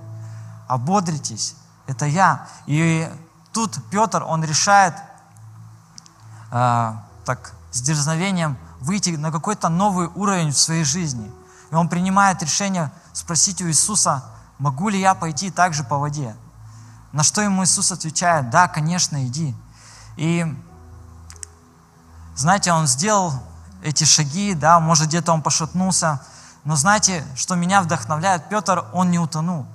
Ободритесь, 0.68 1.54
это 1.86 2.06
я. 2.06 2.46
И 2.66 3.08
тут 3.52 3.78
Петр, 3.90 4.22
он 4.22 4.44
решает 4.44 4.94
э, 6.50 6.92
так 7.24 7.54
с 7.70 7.80
дерзновением 7.80 8.58
выйти 8.80 9.10
на 9.10 9.30
какой-то 9.30 9.68
новый 9.68 10.08
уровень 10.08 10.50
в 10.50 10.58
своей 10.58 10.84
жизни. 10.84 11.30
И 11.70 11.74
он 11.74 11.88
принимает 11.88 12.42
решение 12.42 12.90
спросить 13.12 13.62
у 13.62 13.66
Иисуса, 13.66 14.24
могу 14.58 14.88
ли 14.88 15.00
я 15.00 15.14
пойти 15.14 15.50
также 15.50 15.84
по 15.84 15.98
воде? 15.98 16.36
На 17.12 17.22
что 17.22 17.40
ему 17.40 17.64
Иисус 17.64 17.92
отвечает, 17.92 18.50
да, 18.50 18.68
конечно, 18.68 19.24
иди. 19.26 19.54
И 20.16 20.46
знаете, 22.34 22.72
он 22.72 22.86
сделал 22.86 23.32
эти 23.82 24.04
шаги, 24.04 24.54
да, 24.54 24.80
может 24.80 25.08
где-то 25.08 25.32
он 25.32 25.42
пошатнулся. 25.42 26.20
Но 26.64 26.76
знаете, 26.76 27.26
что 27.34 27.54
меня 27.54 27.82
вдохновляет? 27.82 28.48
Петр, 28.48 28.84
он 28.92 29.10
не 29.10 29.18
утонул. 29.18 29.66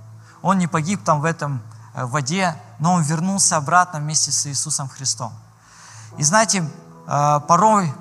Он 0.42 0.58
не 0.58 0.68
погиб 0.68 1.04
там 1.04 1.20
в 1.20 1.26
этом 1.26 1.62
э, 1.94 2.06
воде, 2.06 2.56
но 2.80 2.94
он 2.94 3.02
вернулся 3.02 3.58
обратно 3.58 4.00
вместе 4.00 4.32
с 4.32 4.46
Иисусом 4.46 4.88
Христом. 4.88 5.34
И 6.18 6.24
знаете, 6.24 6.70
э, 7.08 7.40
порой 7.48 7.94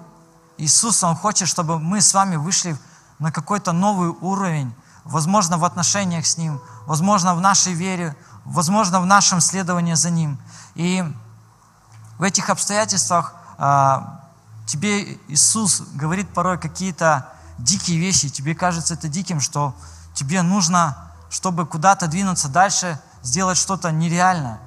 Иисус, 0.59 1.03
Он 1.05 1.15
хочет, 1.17 1.49
чтобы 1.49 1.79
мы 1.79 2.01
с 2.01 2.15
вами 2.15 2.37
вышли 2.37 2.77
на 3.19 3.33
какой-то 3.33 3.73
новый 3.73 4.11
уровень, 4.21 4.75
возможно, 5.05 5.59
в 5.59 5.65
отношениях 5.65 6.27
с 6.27 6.39
Ним, 6.39 6.61
возможно, 6.87 7.35
в 7.35 7.41
нашей 7.41 7.73
вере, 7.73 8.17
возможно, 8.45 9.01
в 9.01 9.07
нашем 9.07 9.41
следовании 9.41 9.95
за 9.95 10.11
Ним. 10.11 10.39
И 10.75 11.05
в 12.19 12.23
этих 12.23 12.49
обстоятельствах 12.49 13.35
а, 13.59 14.21
тебе 14.67 15.19
Иисус 15.29 15.83
говорит 15.95 16.33
порой 16.33 16.59
какие-то 16.59 17.29
дикие 17.59 17.99
вещи, 17.99 18.29
тебе 18.29 18.55
кажется 18.55 18.95
это 18.95 19.09
диким, 19.09 19.41
что 19.41 19.75
тебе 20.15 20.43
нужно, 20.43 20.97
чтобы 21.31 21.67
куда-то 21.67 22.07
двинуться 22.07 22.49
дальше, 22.49 23.01
сделать 23.23 23.59
что-то 23.59 23.91
нереальное. 23.91 24.61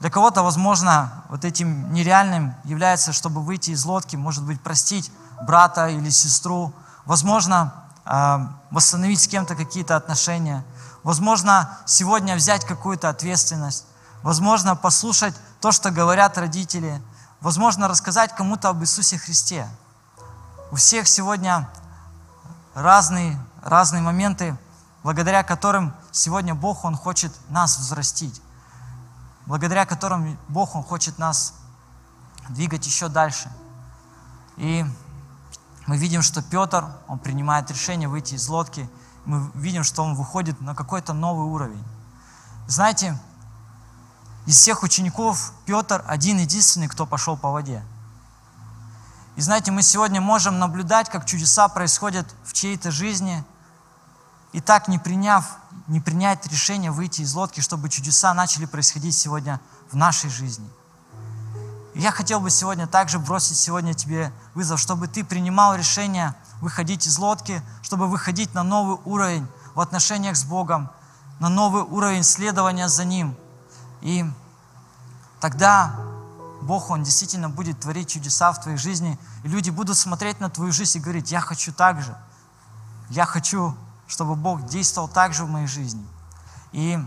Для 0.00 0.10
кого-то, 0.10 0.42
возможно, 0.42 1.24
вот 1.28 1.44
этим 1.44 1.92
нереальным 1.92 2.54
является, 2.64 3.12
чтобы 3.12 3.42
выйти 3.42 3.70
из 3.70 3.84
лодки, 3.84 4.16
может 4.16 4.44
быть, 4.44 4.60
простить 4.60 5.10
брата 5.42 5.88
или 5.88 6.10
сестру, 6.10 6.72
возможно, 7.06 7.72
а, 8.04 8.52
восстановить 8.70 9.20
с 9.22 9.28
кем-то 9.28 9.56
какие-то 9.56 9.96
отношения, 9.96 10.64
возможно, 11.02 11.78
сегодня 11.86 12.36
взять 12.36 12.64
какую-то 12.64 13.08
ответственность, 13.08 13.86
возможно, 14.22 14.76
послушать 14.76 15.34
то, 15.60 15.72
что 15.72 15.90
говорят 15.90 16.36
родители, 16.36 17.02
возможно, 17.40 17.88
рассказать 17.88 18.34
кому-то 18.34 18.68
об 18.68 18.82
Иисусе 18.82 19.18
Христе. 19.18 19.66
У 20.70 20.76
всех 20.76 21.08
сегодня 21.08 21.68
разные, 22.76 23.40
разные 23.62 24.02
моменты, 24.02 24.56
благодаря 25.02 25.42
которым 25.42 25.94
сегодня 26.12 26.54
Бог, 26.54 26.84
Он 26.84 26.94
хочет 26.94 27.32
нас 27.48 27.78
взрастить, 27.78 28.42
благодаря 29.46 29.86
которым 29.86 30.38
Бог, 30.48 30.76
Он 30.76 30.84
хочет 30.84 31.18
нас 31.18 31.54
двигать 32.50 32.86
еще 32.86 33.08
дальше. 33.08 33.50
И 34.58 34.84
мы 35.86 35.96
видим, 35.96 36.20
что 36.20 36.42
Петр, 36.42 36.84
он 37.08 37.18
принимает 37.18 37.70
решение 37.70 38.08
выйти 38.08 38.34
из 38.34 38.46
лодки, 38.48 38.88
мы 39.24 39.50
видим, 39.54 39.82
что 39.82 40.02
он 40.02 40.14
выходит 40.14 40.60
на 40.60 40.74
какой-то 40.74 41.12
новый 41.14 41.46
уровень. 41.46 41.82
Знаете, 42.66 43.18
из 44.44 44.56
всех 44.56 44.82
учеников 44.82 45.52
Петр 45.64 46.04
один 46.06 46.38
единственный, 46.38 46.88
кто 46.88 47.06
пошел 47.06 47.36
по 47.36 47.50
воде. 47.50 47.82
И 49.36 49.40
знаете, 49.40 49.70
мы 49.70 49.82
сегодня 49.82 50.20
можем 50.20 50.58
наблюдать, 50.58 51.08
как 51.10 51.26
чудеса 51.26 51.68
происходят 51.68 52.26
в 52.44 52.52
чьей-то 52.52 52.90
жизни, 52.90 53.44
и 54.52 54.60
так 54.60 54.88
не 54.88 54.98
приняв, 54.98 55.44
не 55.86 56.00
принять 56.00 56.46
решение 56.46 56.90
выйти 56.90 57.20
из 57.20 57.34
лодки, 57.34 57.60
чтобы 57.60 57.88
чудеса 57.88 58.32
начали 58.32 58.64
происходить 58.64 59.14
сегодня 59.14 59.60
в 59.90 59.96
нашей 59.96 60.30
жизни. 60.30 60.68
И 61.94 62.00
я 62.00 62.10
хотел 62.10 62.40
бы 62.40 62.50
сегодня 62.50 62.86
также 62.86 63.18
бросить 63.18 63.58
сегодня 63.58 63.94
тебе 63.94 64.32
вызов, 64.54 64.80
чтобы 64.80 65.08
ты 65.08 65.24
принимал 65.24 65.74
решение 65.74 66.34
выходить 66.60 67.06
из 67.06 67.18
лодки, 67.18 67.62
чтобы 67.82 68.08
выходить 68.08 68.54
на 68.54 68.62
новый 68.62 68.98
уровень 69.04 69.46
в 69.74 69.80
отношениях 69.80 70.36
с 70.36 70.44
Богом, 70.44 70.90
на 71.38 71.48
новый 71.48 71.82
уровень 71.82 72.22
следования 72.22 72.88
за 72.88 73.04
Ним– 73.04 73.36
и 74.06 74.24
тогда 75.40 75.96
Бог, 76.62 76.90
Он 76.90 77.02
действительно 77.02 77.48
будет 77.48 77.80
творить 77.80 78.10
чудеса 78.10 78.52
в 78.52 78.60
твоей 78.60 78.78
жизни, 78.78 79.18
и 79.44 79.48
люди 79.48 79.70
будут 79.70 79.96
смотреть 79.96 80.40
на 80.40 80.50
твою 80.50 80.72
жизнь 80.72 80.98
и 80.98 81.00
говорить, 81.00 81.30
я 81.30 81.40
хочу 81.40 81.72
так 81.72 82.02
же. 82.02 82.16
Я 83.10 83.26
хочу, 83.26 83.76
чтобы 84.06 84.34
Бог 84.34 84.66
действовал 84.66 85.08
так 85.08 85.32
же 85.32 85.44
в 85.44 85.50
моей 85.50 85.66
жизни. 85.66 86.04
И 86.72 86.98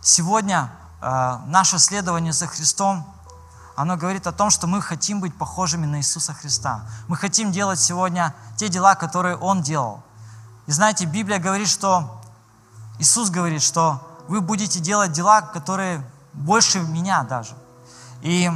сегодня 0.00 0.70
э, 1.00 1.38
наше 1.46 1.78
следование 1.78 2.32
за 2.32 2.46
Христом, 2.46 3.06
оно 3.76 3.96
говорит 3.96 4.26
о 4.26 4.32
том, 4.32 4.50
что 4.50 4.66
мы 4.66 4.80
хотим 4.82 5.20
быть 5.20 5.36
похожими 5.36 5.86
на 5.86 5.96
Иисуса 5.96 6.34
Христа. 6.34 6.86
Мы 7.08 7.16
хотим 7.16 7.52
делать 7.52 7.80
сегодня 7.80 8.34
те 8.56 8.68
дела, 8.68 8.94
которые 8.94 9.36
Он 9.36 9.62
делал. 9.62 10.02
И 10.66 10.72
знаете, 10.72 11.04
Библия 11.04 11.38
говорит, 11.38 11.68
что 11.68 12.20
Иисус 12.98 13.30
говорит, 13.30 13.62
что 13.62 14.06
вы 14.28 14.40
будете 14.40 14.80
делать 14.80 15.12
дела, 15.12 15.42
которые 15.42 16.06
больше 16.32 16.80
меня 16.80 17.22
даже. 17.24 17.54
И 18.22 18.50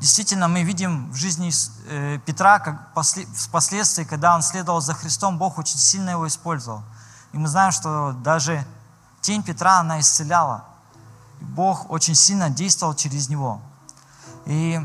действительно 0.00 0.48
мы 0.48 0.64
видим 0.64 1.10
в 1.12 1.14
жизни 1.14 1.50
э, 1.88 2.18
Петра, 2.26 2.58
как 2.58 2.90
впоследствии, 2.92 4.04
когда 4.04 4.34
он 4.34 4.42
следовал 4.42 4.80
за 4.80 4.94
Христом, 4.94 5.38
Бог 5.38 5.58
очень 5.58 5.78
сильно 5.78 6.10
его 6.10 6.26
использовал. 6.26 6.82
И 7.32 7.38
мы 7.38 7.48
знаем, 7.48 7.72
что 7.72 8.12
даже 8.12 8.66
тень 9.20 9.42
Петра, 9.42 9.78
она 9.78 10.00
исцеляла. 10.00 10.64
Бог 11.40 11.90
очень 11.90 12.14
сильно 12.14 12.50
действовал 12.50 12.94
через 12.94 13.28
него. 13.28 13.60
И 14.46 14.80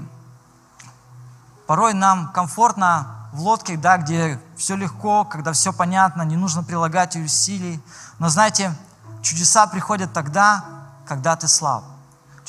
порой 1.67 1.93
нам 1.93 2.31
комфортно 2.31 3.07
в 3.33 3.41
лодке, 3.41 3.75
да, 3.75 3.97
где 3.97 4.39
все 4.55 4.75
легко, 4.75 5.25
когда 5.25 5.51
все 5.53 5.73
понятно, 5.73 6.21
не 6.21 6.35
нужно 6.35 6.63
прилагать 6.63 7.15
усилий. 7.15 7.81
Но 8.19 8.29
знаете, 8.29 8.73
Чудеса 9.21 9.67
приходят 9.67 10.13
тогда, 10.13 10.63
когда 11.05 11.35
ты 11.35 11.47
слаб. 11.47 11.83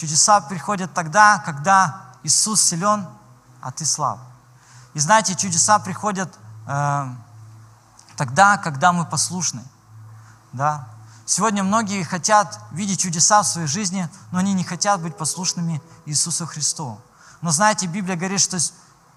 Чудеса 0.01 0.41
приходят 0.41 0.95
тогда, 0.95 1.41
когда 1.45 2.01
Иисус 2.23 2.63
силен, 2.63 3.07
а 3.61 3.71
ты 3.71 3.85
слаб. 3.85 4.19
И 4.95 4.99
знаете, 4.99 5.35
чудеса 5.35 5.79
приходят 5.79 6.35
э, 6.67 7.07
тогда, 8.17 8.57
когда 8.57 8.95
мы 8.95 9.05
послушны. 9.05 9.63
Да? 10.55 10.89
Сегодня 11.27 11.63
многие 11.63 12.03
хотят 12.03 12.61
видеть 12.71 13.01
чудеса 13.01 13.43
в 13.43 13.47
своей 13.47 13.67
жизни, 13.67 14.09
но 14.33 14.39
они 14.39 14.55
не 14.55 14.65
хотят 14.65 15.03
быть 15.03 15.19
послушными 15.19 15.83
Иисусу 16.07 16.47
Христу. 16.47 16.99
Но 17.43 17.51
знаете, 17.51 17.87
Библия 17.87 18.17
говорит, 18.17 18.41
что 18.41 18.57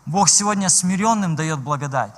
Бог 0.06 0.28
сегодня 0.28 0.68
смиренным 0.68 1.38
дает 1.38 1.60
благодать. 1.60 2.14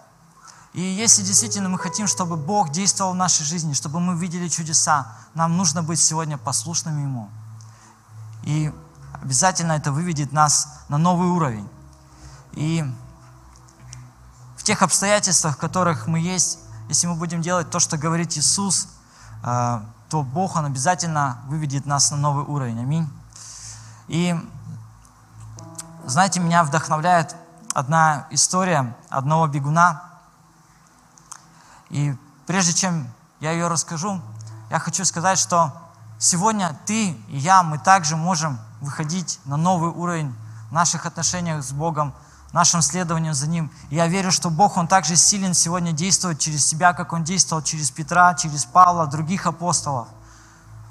И 0.74 0.82
если 0.82 1.22
действительно 1.22 1.70
мы 1.70 1.78
хотим, 1.78 2.08
чтобы 2.08 2.36
Бог 2.36 2.72
действовал 2.72 3.12
в 3.12 3.16
нашей 3.16 3.44
жизни, 3.44 3.74
чтобы 3.74 4.00
мы 4.00 4.18
видели 4.18 4.48
чудеса, 4.48 5.06
нам 5.36 5.56
нужно 5.56 5.84
быть 5.84 6.00
сегодня 6.00 6.40
послушными 6.40 7.04
Ему. 7.04 7.30
И 8.46 8.74
обязательно 9.22 9.74
это 9.74 9.92
выведет 9.92 10.32
нас 10.32 10.84
на 10.88 10.98
новый 10.98 11.28
уровень. 11.28 11.68
И 12.54 12.84
в 14.56 14.64
тех 14.64 14.82
обстоятельствах, 14.82 15.56
в 15.56 15.60
которых 15.60 16.08
мы 16.08 16.20
есть, 16.20 16.60
если 16.88 17.08
мы 17.08 17.16
будем 17.16 17.42
делать 17.42 17.70
то, 17.70 17.80
что 17.80 17.98
говорит 17.98 18.38
Иисус, 18.38 18.88
э, 19.44 19.82
то 20.10 20.24
Бог, 20.24 20.56
Он 20.56 20.66
обязательно 20.66 21.40
выведет 21.48 21.86
нас 21.86 22.12
на 22.12 22.18
новый 22.18 22.46
уровень. 22.46 22.80
Аминь. 22.80 23.10
И 24.08 24.36
знаете, 26.06 26.40
меня 26.40 26.64
вдохновляет 26.64 27.36
одна 27.74 28.28
история 28.30 28.96
одного 29.10 29.48
бегуна, 29.48 30.04
и 31.90 32.16
прежде 32.46 32.74
чем 32.74 33.08
я 33.40 33.52
ее 33.52 33.68
расскажу, 33.68 34.22
я 34.70 34.80
хочу 34.80 35.04
сказать, 35.04 35.40
что 35.40 35.74
сегодня 36.26 36.76
ты 36.88 37.10
и 37.10 37.38
я, 37.38 37.62
мы 37.62 37.78
также 37.78 38.16
можем 38.16 38.60
выходить 38.82 39.40
на 39.46 39.58
новый 39.58 39.92
уровень 39.92 40.34
в 40.70 40.74
наших 40.74 41.06
отношениях 41.06 41.64
с 41.64 41.72
Богом, 41.72 42.16
в 42.50 42.54
нашем 42.54 42.82
следовании 42.82 43.32
за 43.32 43.48
Ним. 43.48 43.72
И 43.92 43.96
я 43.96 44.08
верю, 44.08 44.32
что 44.32 44.50
Бог, 44.50 44.76
Он 44.78 44.88
также 44.88 45.16
силен 45.16 45.54
сегодня 45.54 45.92
действовать 45.92 46.40
через 46.40 46.66
себя, 46.66 46.94
как 46.94 47.14
Он 47.14 47.24
действовал 47.24 47.62
через 47.62 47.92
Петра, 47.92 48.34
через 48.34 48.66
Павла, 48.66 49.06
других 49.06 49.46
апостолов. 49.46 50.08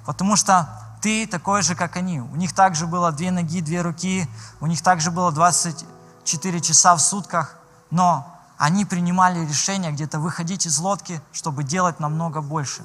Потому 0.06 0.36
что 0.36 0.68
ты 1.02 1.26
такой 1.26 1.62
же, 1.62 1.74
как 1.74 1.96
они. 1.96 2.20
У 2.20 2.36
них 2.36 2.52
также 2.52 2.86
было 2.86 3.10
две 3.10 3.32
ноги, 3.32 3.60
две 3.60 3.82
руки, 3.82 4.28
у 4.60 4.66
них 4.66 4.82
также 4.82 5.10
было 5.10 5.32
24 5.32 6.60
часа 6.60 6.94
в 6.94 7.00
сутках, 7.00 7.56
но 7.90 8.24
они 8.56 8.84
принимали 8.84 9.44
решение 9.44 9.90
где-то 9.90 10.20
выходить 10.20 10.64
из 10.66 10.78
лодки, 10.78 11.20
чтобы 11.32 11.64
делать 11.64 11.98
намного 11.98 12.40
больше. 12.40 12.82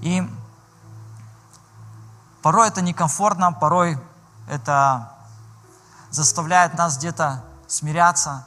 И 0.00 0.22
порой 2.42 2.68
это 2.68 2.82
некомфортно, 2.82 3.52
порой 3.52 3.98
это 4.48 5.12
заставляет 6.10 6.74
нас 6.74 6.98
где-то 6.98 7.44
смиряться. 7.66 8.44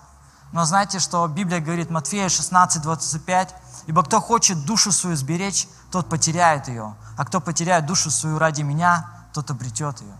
Но 0.51 0.65
знаете, 0.65 0.99
что 0.99 1.27
Библия 1.27 1.59
говорит, 1.59 1.89
Матфея 1.89 2.29
16, 2.29 2.81
25, 2.81 3.55
«Ибо 3.87 4.03
кто 4.03 4.21
хочет 4.21 4.65
душу 4.65 4.91
свою 4.91 5.15
сберечь, 5.15 5.67
тот 5.91 6.09
потеряет 6.09 6.67
ее, 6.67 6.95
а 7.17 7.25
кто 7.25 7.41
потеряет 7.41 7.85
душу 7.85 8.11
свою 8.11 8.37
ради 8.39 8.61
меня, 8.61 9.09
тот 9.33 9.49
обретет 9.49 10.01
ее». 10.01 10.15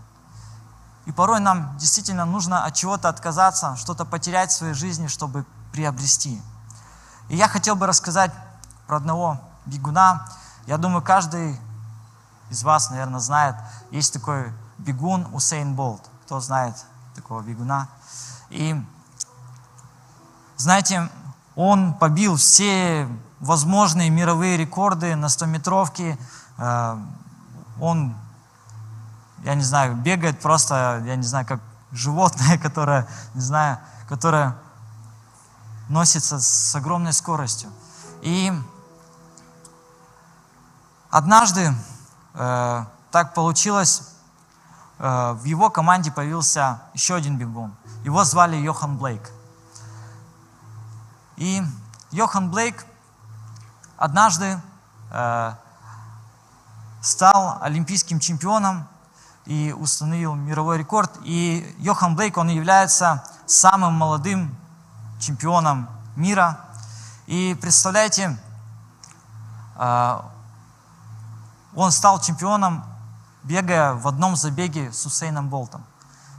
И 1.06 1.12
порой 1.12 1.38
нам 1.40 1.76
действительно 1.78 2.24
нужно 2.24 2.64
от 2.64 2.74
чего-то 2.74 3.08
отказаться, 3.08 3.76
что-то 3.76 4.04
потерять 4.04 4.50
в 4.50 4.56
своей 4.56 4.74
жизни, 4.74 5.06
чтобы 5.06 5.46
приобрести. 5.72 6.42
И 7.28 7.36
я 7.36 7.48
хотел 7.48 7.76
бы 7.76 7.86
рассказать 7.86 8.32
про 8.86 8.96
одного 8.96 9.40
бегуна. 9.66 10.26
Я 10.66 10.78
думаю, 10.78 11.02
каждый 11.02 11.58
из 12.50 12.62
вас, 12.62 12.90
наверное, 12.90 13.20
знает, 13.20 13.56
есть 13.90 14.12
такой 14.12 14.52
бегун 14.78 15.26
Усейн 15.32 15.74
Болт. 15.74 16.02
Кто 16.24 16.40
знает 16.40 16.74
такого 17.14 17.40
бегуна? 17.42 17.88
И 18.50 18.80
знаете, 20.56 21.10
он 21.54 21.94
побил 21.94 22.36
все 22.36 23.08
возможные 23.40 24.10
мировые 24.10 24.56
рекорды 24.56 25.14
на 25.16 25.26
100-метровке. 25.26 26.18
Э, 26.58 26.98
Он, 27.78 28.16
я 29.44 29.54
не 29.54 29.62
знаю, 29.62 29.96
бегает 29.96 30.40
просто, 30.40 31.02
я 31.04 31.16
не 31.16 31.22
знаю, 31.22 31.46
как 31.46 31.60
животное, 31.92 32.58
которое, 32.62 33.06
не 33.34 33.40
знаю, 33.40 33.78
которое 34.08 34.56
носится 35.88 36.40
с 36.40 36.74
огромной 36.74 37.12
скоростью. 37.12 37.70
И 38.22 38.52
однажды 41.10 41.74
так 42.36 43.32
получилось, 43.32 44.10
э, 44.98 45.32
в 45.32 45.44
его 45.44 45.70
команде 45.70 46.12
появился 46.12 46.82
еще 46.92 47.14
один 47.14 47.38
бегун. 47.38 47.74
Его 48.04 48.24
звали 48.24 48.56
Йохан 48.56 48.98
Блейк. 48.98 49.30
И 51.36 51.62
Йохан 52.10 52.50
Блейк 52.50 52.84
однажды 53.96 54.60
э, 55.10 55.52
стал 57.00 57.58
олимпийским 57.62 58.20
чемпионом 58.20 58.86
и 59.46 59.74
установил 59.78 60.34
мировой 60.34 60.76
рекорд. 60.76 61.10
И 61.22 61.74
Йохан 61.78 62.16
Блейк, 62.16 62.36
он 62.36 62.48
является 62.48 63.24
самым 63.46 63.94
молодым 63.94 64.54
чемпионом 65.20 65.88
мира. 66.16 66.60
И 67.26 67.56
представляете, 67.62 68.38
э, 69.76 70.20
он 71.76 71.92
стал 71.92 72.20
чемпионом, 72.20 72.84
бегая 73.44 73.92
в 73.92 74.08
одном 74.08 74.34
забеге 74.34 74.92
с 74.92 75.06
Усейном 75.06 75.48
Болтом. 75.48 75.84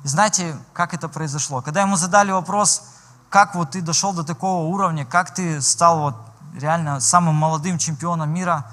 И 0.03 0.07
знаете, 0.07 0.57
как 0.73 0.93
это 0.93 1.07
произошло? 1.07 1.61
Когда 1.61 1.81
ему 1.81 1.95
задали 1.95 2.31
вопрос, 2.31 2.83
как 3.29 3.55
вот 3.55 3.71
ты 3.71 3.81
дошел 3.81 4.13
до 4.13 4.23
такого 4.23 4.67
уровня, 4.67 5.05
как 5.05 5.33
ты 5.33 5.61
стал 5.61 5.99
вот 5.99 6.15
реально 6.53 6.99
самым 6.99 7.35
молодым 7.35 7.77
чемпионом 7.77 8.29
мира, 8.29 8.65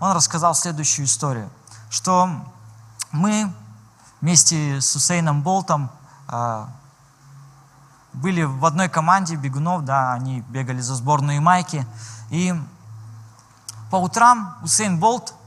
он 0.00 0.12
рассказал 0.12 0.54
следующую 0.54 1.06
историю, 1.06 1.50
что 1.90 2.30
мы 3.10 3.52
вместе 4.20 4.80
с 4.80 4.94
Усейном 4.94 5.42
Болтом 5.42 5.90
а, 6.28 6.68
были 8.12 8.42
в 8.42 8.64
одной 8.64 8.88
команде 8.88 9.36
бегунов, 9.36 9.84
да, 9.84 10.12
они 10.12 10.40
бегали 10.42 10.80
за 10.80 10.94
сборную 10.94 11.40
майки, 11.42 11.86
и 12.30 12.54
по 13.90 13.96
утрам 13.96 14.56
Усейн 14.62 14.98
Болт 14.98 15.32
э, 15.32 15.37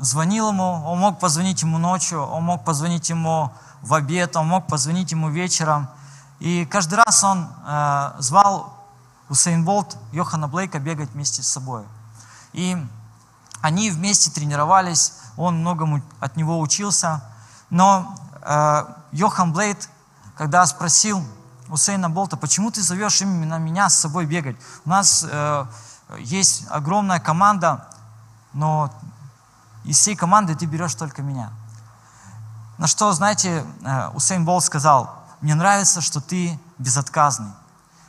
звонил 0.00 0.50
ему, 0.50 0.84
он 0.84 0.98
мог 1.00 1.18
позвонить 1.18 1.62
ему 1.62 1.78
ночью, 1.78 2.22
он 2.22 2.44
мог 2.44 2.64
позвонить 2.64 3.10
ему 3.10 3.50
в 3.80 3.94
обед, 3.94 4.36
он 4.36 4.46
мог 4.46 4.68
позвонить 4.68 5.10
ему 5.10 5.30
вечером, 5.30 5.88
и 6.42 6.66
каждый 6.66 6.94
раз 6.94 7.22
он 7.22 7.48
э, 7.64 8.12
звал 8.18 8.76
Усейн 9.28 9.64
Болт 9.64 9.96
Йохана 10.10 10.48
Блейка 10.48 10.80
бегать 10.80 11.10
вместе 11.10 11.40
с 11.40 11.46
собой. 11.46 11.84
И 12.52 12.76
они 13.60 13.90
вместе 13.90 14.28
тренировались, 14.28 15.12
он 15.36 15.60
многому 15.60 16.02
от 16.18 16.34
него 16.36 16.58
учился. 16.58 17.22
Но 17.70 18.12
э, 18.40 18.84
Йохан 19.12 19.52
Блейд, 19.52 19.88
когда 20.36 20.66
спросил 20.66 21.24
Усейна 21.68 22.10
Болта, 22.10 22.36
почему 22.36 22.72
ты 22.72 22.82
зовешь 22.82 23.22
именно 23.22 23.60
меня 23.60 23.88
с 23.88 24.00
собой 24.00 24.26
бегать? 24.26 24.56
У 24.84 24.90
нас 24.90 25.24
э, 25.30 25.66
есть 26.18 26.64
огромная 26.70 27.20
команда, 27.20 27.86
но 28.52 28.92
из 29.84 29.98
всей 29.98 30.16
команды 30.16 30.54
ты 30.54 30.66
берешь 30.66 30.94
только 30.94 31.22
меня. 31.22 31.50
На 32.78 32.86
что, 32.86 33.12
знаете, 33.12 33.64
э, 33.84 34.08
Усейн 34.14 34.44
Болт 34.44 34.64
сказал, 34.64 35.22
мне 35.40 35.54
нравится, 35.54 36.00
что 36.00 36.20
ты 36.20 36.58
безотказный. 36.78 37.52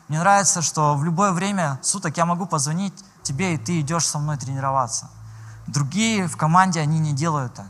Мне 0.07 0.19
нравится, 0.19 0.62
что 0.62 0.95
в 0.95 1.03
любое 1.03 1.31
время 1.31 1.79
суток 1.81 2.17
я 2.17 2.25
могу 2.25 2.45
позвонить 2.45 2.93
тебе, 3.23 3.55
и 3.55 3.57
ты 3.57 3.81
идешь 3.81 4.07
со 4.07 4.19
мной 4.19 4.38
тренироваться. 4.38 5.09
Другие 5.67 6.27
в 6.27 6.38
команде, 6.38 6.81
они 6.81 6.99
не 6.99 7.13
делают 7.13 7.53
так. 7.53 7.67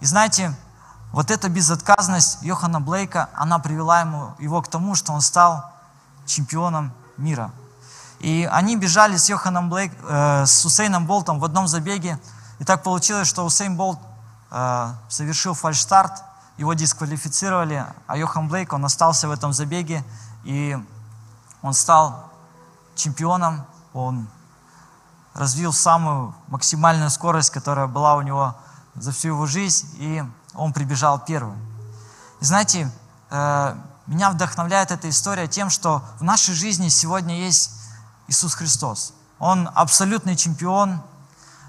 И 0.00 0.06
знаете, 0.06 0.54
вот 1.12 1.30
эта 1.30 1.48
безотказность 1.48 2.42
Йохана 2.42 2.80
Блейка, 2.80 3.28
она 3.34 3.58
привела 3.58 4.00
ему, 4.00 4.34
его 4.38 4.62
к 4.62 4.68
тому, 4.68 4.94
что 4.94 5.12
он 5.12 5.20
стал 5.20 5.70
чемпионом 6.26 6.92
мира. 7.16 7.50
И 8.18 8.48
они 8.50 8.76
бежали 8.76 9.16
с 9.16 9.28
Йоханом 9.28 9.68
Блейк, 9.68 9.92
э, 10.08 10.46
с 10.46 10.64
Усейном 10.64 11.06
Болтом 11.06 11.38
в 11.38 11.44
одном 11.44 11.68
забеге. 11.68 12.18
И 12.62 12.64
так 12.64 12.84
получилось, 12.84 13.26
что 13.26 13.44
Усейн 13.44 13.76
Болт 13.76 13.98
э, 14.52 14.94
совершил 15.08 15.52
фальшстарт, 15.52 16.22
его 16.58 16.74
дисквалифицировали, 16.74 17.84
а 18.06 18.16
Йохан 18.16 18.46
Блейк, 18.46 18.72
он 18.72 18.84
остался 18.84 19.26
в 19.26 19.32
этом 19.32 19.52
забеге, 19.52 20.04
и 20.44 20.78
он 21.60 21.74
стал 21.74 22.30
чемпионом, 22.94 23.66
он 23.92 24.28
развил 25.34 25.72
самую 25.72 26.36
максимальную 26.46 27.10
скорость, 27.10 27.50
которая 27.50 27.88
была 27.88 28.14
у 28.14 28.22
него 28.22 28.54
за 28.94 29.10
всю 29.10 29.30
его 29.30 29.46
жизнь, 29.46 29.88
и 29.98 30.22
он 30.54 30.72
прибежал 30.72 31.18
первым. 31.18 31.58
И 32.40 32.44
знаете, 32.44 32.88
э, 33.30 33.76
меня 34.06 34.30
вдохновляет 34.30 34.92
эта 34.92 35.10
история 35.10 35.48
тем, 35.48 35.68
что 35.68 36.04
в 36.20 36.22
нашей 36.22 36.54
жизни 36.54 36.90
сегодня 36.90 37.40
есть 37.40 37.72
Иисус 38.28 38.54
Христос. 38.54 39.14
Он 39.40 39.68
абсолютный 39.74 40.36
чемпион, 40.36 41.02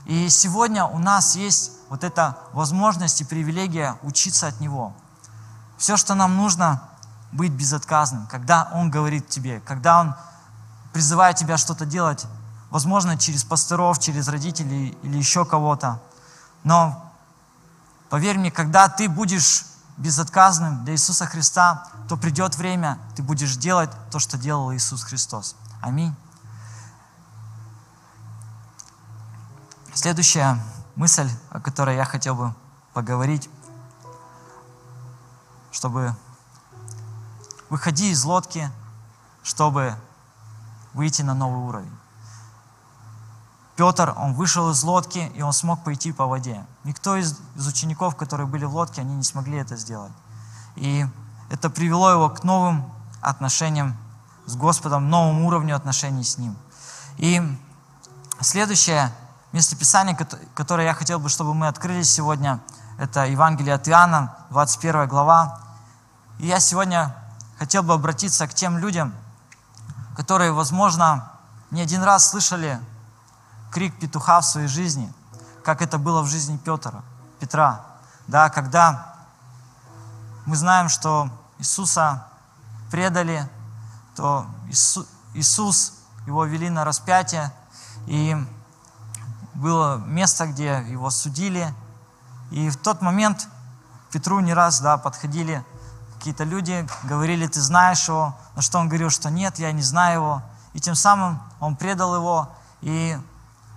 и 0.05 0.29
сегодня 0.29 0.85
у 0.85 0.99
нас 0.99 1.35
есть 1.35 1.71
вот 1.89 2.03
эта 2.03 2.37
возможность 2.51 3.21
и 3.21 3.25
привилегия 3.25 3.97
учиться 4.01 4.47
от 4.47 4.59
Него. 4.59 4.93
Все, 5.77 5.97
что 5.97 6.15
нам 6.15 6.35
нужно, 6.35 6.81
быть 7.31 7.51
безотказным, 7.51 8.27
когда 8.27 8.69
Он 8.73 8.91
говорит 8.91 9.27
тебе, 9.27 9.59
когда 9.61 10.01
Он 10.01 10.15
призывает 10.91 11.37
тебя 11.37 11.57
что-то 11.57 11.85
делать, 11.85 12.25
возможно, 12.69 13.17
через 13.17 13.43
пасторов, 13.43 13.99
через 13.99 14.27
родителей 14.27 14.97
или 15.01 15.17
еще 15.17 15.45
кого-то. 15.45 15.99
Но 16.63 17.11
поверь 18.09 18.37
мне, 18.37 18.51
когда 18.51 18.87
ты 18.87 19.09
будешь 19.09 19.65
безотказным 19.97 20.83
для 20.85 20.93
Иисуса 20.93 21.25
Христа, 21.25 21.87
то 22.07 22.17
придет 22.17 22.55
время, 22.55 22.99
ты 23.15 23.23
будешь 23.23 23.55
делать 23.55 23.89
то, 24.11 24.19
что 24.19 24.37
делал 24.37 24.73
Иисус 24.73 25.03
Христос. 25.03 25.55
Аминь. 25.81 26.15
Следующая 29.95 30.59
мысль, 30.95 31.29
о 31.51 31.59
которой 31.59 31.95
я 31.95 32.03
хотел 32.03 32.33
бы 32.33 32.55
поговорить, 32.93 33.47
чтобы 35.71 36.15
выходи 37.69 38.09
из 38.09 38.23
лодки, 38.23 38.71
чтобы 39.43 39.95
выйти 40.95 41.21
на 41.21 41.35
новый 41.35 41.59
уровень. 41.59 41.95
Петр, 43.75 44.15
он 44.17 44.33
вышел 44.33 44.71
из 44.71 44.83
лодки, 44.83 45.31
и 45.35 45.43
он 45.43 45.53
смог 45.53 45.83
пойти 45.83 46.11
по 46.11 46.25
воде. 46.25 46.65
Никто 46.83 47.15
из, 47.15 47.39
из 47.55 47.67
учеников, 47.67 48.15
которые 48.15 48.47
были 48.47 48.65
в 48.65 48.75
лодке, 48.75 49.01
они 49.01 49.13
не 49.13 49.23
смогли 49.23 49.57
это 49.57 49.77
сделать. 49.77 50.13
И 50.75 51.05
это 51.51 51.69
привело 51.69 52.09
его 52.09 52.29
к 52.29 52.43
новым 52.43 52.91
отношениям 53.21 53.95
с 54.47 54.55
Господом, 54.55 55.11
новому 55.11 55.45
уровню 55.45 55.75
отношений 55.75 56.23
с 56.23 56.39
Ним. 56.39 56.55
И 57.17 57.41
следующее 58.41 59.11
местописание, 59.53 60.17
которое 60.55 60.87
я 60.87 60.93
хотел 60.93 61.19
бы, 61.19 61.29
чтобы 61.29 61.53
мы 61.53 61.67
открыли 61.67 62.03
сегодня, 62.03 62.59
это 62.97 63.25
Евангелие 63.25 63.75
от 63.75 63.87
Иоанна, 63.87 64.35
21 64.49 65.07
глава. 65.07 65.61
И 66.39 66.47
я 66.47 66.59
сегодня 66.59 67.15
хотел 67.57 67.83
бы 67.83 67.93
обратиться 67.93 68.47
к 68.47 68.53
тем 68.53 68.79
людям, 68.79 69.13
которые, 70.17 70.51
возможно, 70.51 71.31
не 71.71 71.81
один 71.81 72.03
раз 72.03 72.29
слышали 72.29 72.79
крик 73.71 73.97
петуха 73.99 74.41
в 74.41 74.45
своей 74.45 74.67
жизни, 74.67 75.11
как 75.63 75.81
это 75.81 75.97
было 75.97 76.21
в 76.23 76.27
жизни 76.27 76.57
Петра, 76.57 77.03
Петра. 77.39 77.81
Да, 78.27 78.49
когда 78.49 79.15
мы 80.45 80.55
знаем, 80.55 80.89
что 80.89 81.29
Иисуса 81.59 82.25
предали, 82.91 83.47
то 84.15 84.45
Иисус 85.33 85.93
его 86.25 86.45
вели 86.45 86.69
на 86.69 86.85
распятие, 86.85 87.51
и 88.07 88.35
было 89.53 89.97
место, 89.97 90.47
где 90.47 90.83
его 90.87 91.09
судили. 91.09 91.73
И 92.51 92.69
в 92.69 92.77
тот 92.77 93.01
момент 93.01 93.47
Петру 94.11 94.39
не 94.39 94.53
раз 94.53 94.79
да, 94.79 94.97
подходили 94.97 95.63
какие-то 96.23 96.45
люди 96.45 96.87
говорили, 97.03 97.47
ты 97.47 97.59
знаешь 97.59 98.07
его, 98.07 98.33
на 98.55 98.61
что 98.61 98.79
он 98.79 98.87
говорил, 98.87 99.09
что 99.09 99.29
нет, 99.29 99.59
я 99.59 99.73
не 99.73 99.81
знаю 99.81 100.21
его. 100.21 100.41
И 100.71 100.79
тем 100.79 100.95
самым 100.95 101.43
он 101.59 101.75
предал 101.75 102.15
его. 102.15 102.49
И 102.79 103.19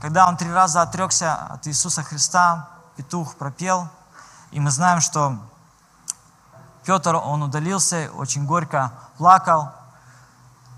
когда 0.01 0.29
он 0.29 0.37
три 0.37 0.53
раза 0.53 0.83
отрекся 0.83 1.35
от 1.35 1.66
Иисуса 1.66 2.05
Христа, 2.05 2.68
петух 2.97 3.35
пропел. 3.35 3.89
И 4.53 4.61
мы 4.61 4.70
знаем, 4.70 5.01
что 5.01 5.37
Петр, 6.85 7.16
он 7.16 7.43
удалился, 7.43 8.11
очень 8.14 8.47
горько 8.47 8.93
плакал. 9.18 9.72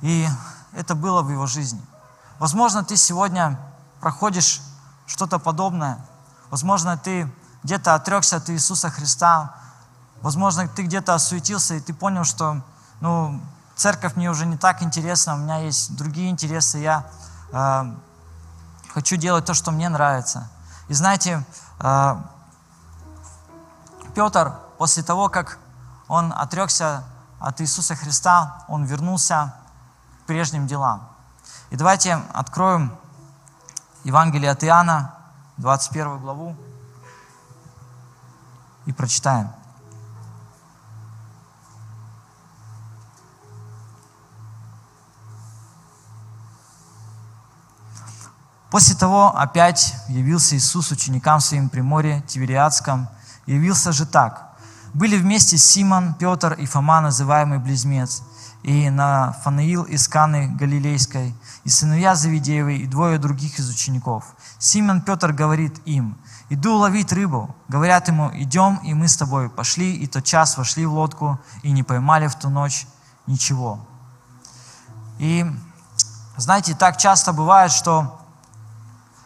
И 0.01 0.27
это 0.73 0.95
было 0.95 1.21
в 1.21 1.31
его 1.31 1.45
жизни. 1.45 1.85
Возможно, 2.39 2.83
ты 2.83 2.97
сегодня 2.97 3.61
проходишь 4.01 4.63
что-то 5.09 5.41
подобное. 5.41 5.99
Возможно, 6.51 6.97
ты 6.97 7.29
где-то 7.65 7.95
отрекся 7.95 8.37
от 8.37 8.49
Иисуса 8.51 8.91
Христа, 8.91 9.59
Возможно, 10.21 10.67
ты 10.67 10.83
где-то 10.83 11.15
осуетился, 11.15 11.75
и 11.75 11.81
ты 11.81 11.95
понял, 11.95 12.25
что 12.25 12.61
ну, 13.01 13.41
церковь 13.77 14.17
мне 14.17 14.31
уже 14.31 14.47
не 14.47 14.57
так 14.57 14.83
интересна, 14.83 15.35
у 15.35 15.39
меня 15.39 15.59
есть 15.59 15.97
другие 15.97 16.29
интересы, 16.31 16.79
я 16.79 17.07
э, 17.53 17.85
хочу 18.93 19.17
делать 19.17 19.45
то, 19.45 19.55
что 19.55 19.71
мне 19.71 19.89
нравится. 19.89 20.51
И 20.89 20.95
знаете, 20.95 21.45
э, 21.79 22.17
Петр 24.15 24.55
после 24.77 25.05
того, 25.05 25.29
как 25.29 25.59
он 26.09 26.33
отрекся 26.37 27.05
от 27.39 27.61
Иисуса 27.61 27.95
Христа, 27.95 28.65
он 28.67 28.85
вернулся 28.85 29.55
к 30.23 30.27
прежним 30.27 30.67
делам. 30.67 31.09
И 31.71 31.77
давайте 31.77 32.21
откроем 32.33 32.99
Евангелие 34.09 34.51
от 34.51 34.65
Иоанна, 34.65 35.15
21 35.59 36.19
главу, 36.19 36.57
и 38.87 38.93
прочитаем. 38.93 39.51
После 48.71 48.95
того 48.97 49.37
опять 49.37 49.95
явился 50.09 50.57
Иисус 50.57 50.91
ученикам 50.91 51.41
своим 51.41 51.69
при 51.69 51.83
море 51.83 52.23
Тивериадском. 52.27 53.11
Явился 53.45 53.93
же 53.93 54.07
так. 54.07 54.57
Были 54.95 55.19
вместе 55.19 55.59
Симон, 55.59 56.15
Петр 56.15 56.55
и 56.55 56.65
Фома, 56.65 57.03
называемый 57.03 57.59
Близнец, 57.59 58.23
и 58.69 58.91
Нафанаил 58.91 59.85
из 59.85 60.09
Каны 60.09 60.49
Галилейской, 60.49 61.35
и 61.65 61.71
сыновья 61.71 62.15
Завидеевы, 62.15 62.77
и 62.77 62.87
двое 62.87 63.19
других 63.19 63.59
из 63.59 63.71
учеников. 63.71 64.37
Симон 64.59 65.01
Петр 65.01 65.33
говорит 65.33 65.81
им, 65.87 66.19
«Иду 66.51 66.77
ловить 66.77 67.11
рыбу». 67.11 67.57
Говорят 67.69 68.09
ему, 68.09 68.31
«Идем, 68.35 68.77
и 68.85 68.93
мы 68.93 69.09
с 69.09 69.17
тобой». 69.17 69.49
Пошли, 69.49 69.97
и 69.97 70.07
тот 70.07 70.25
час 70.25 70.59
вошли 70.59 70.85
в 70.85 70.93
лодку, 70.93 71.41
и 71.63 71.71
не 71.71 71.83
поймали 71.83 72.27
в 72.27 72.35
ту 72.35 72.51
ночь 72.51 72.87
ничего. 73.27 73.81
И 75.19 75.47
знаете, 76.37 76.75
так 76.75 76.99
часто 76.99 77.33
бывает, 77.33 77.73
что 77.73 78.21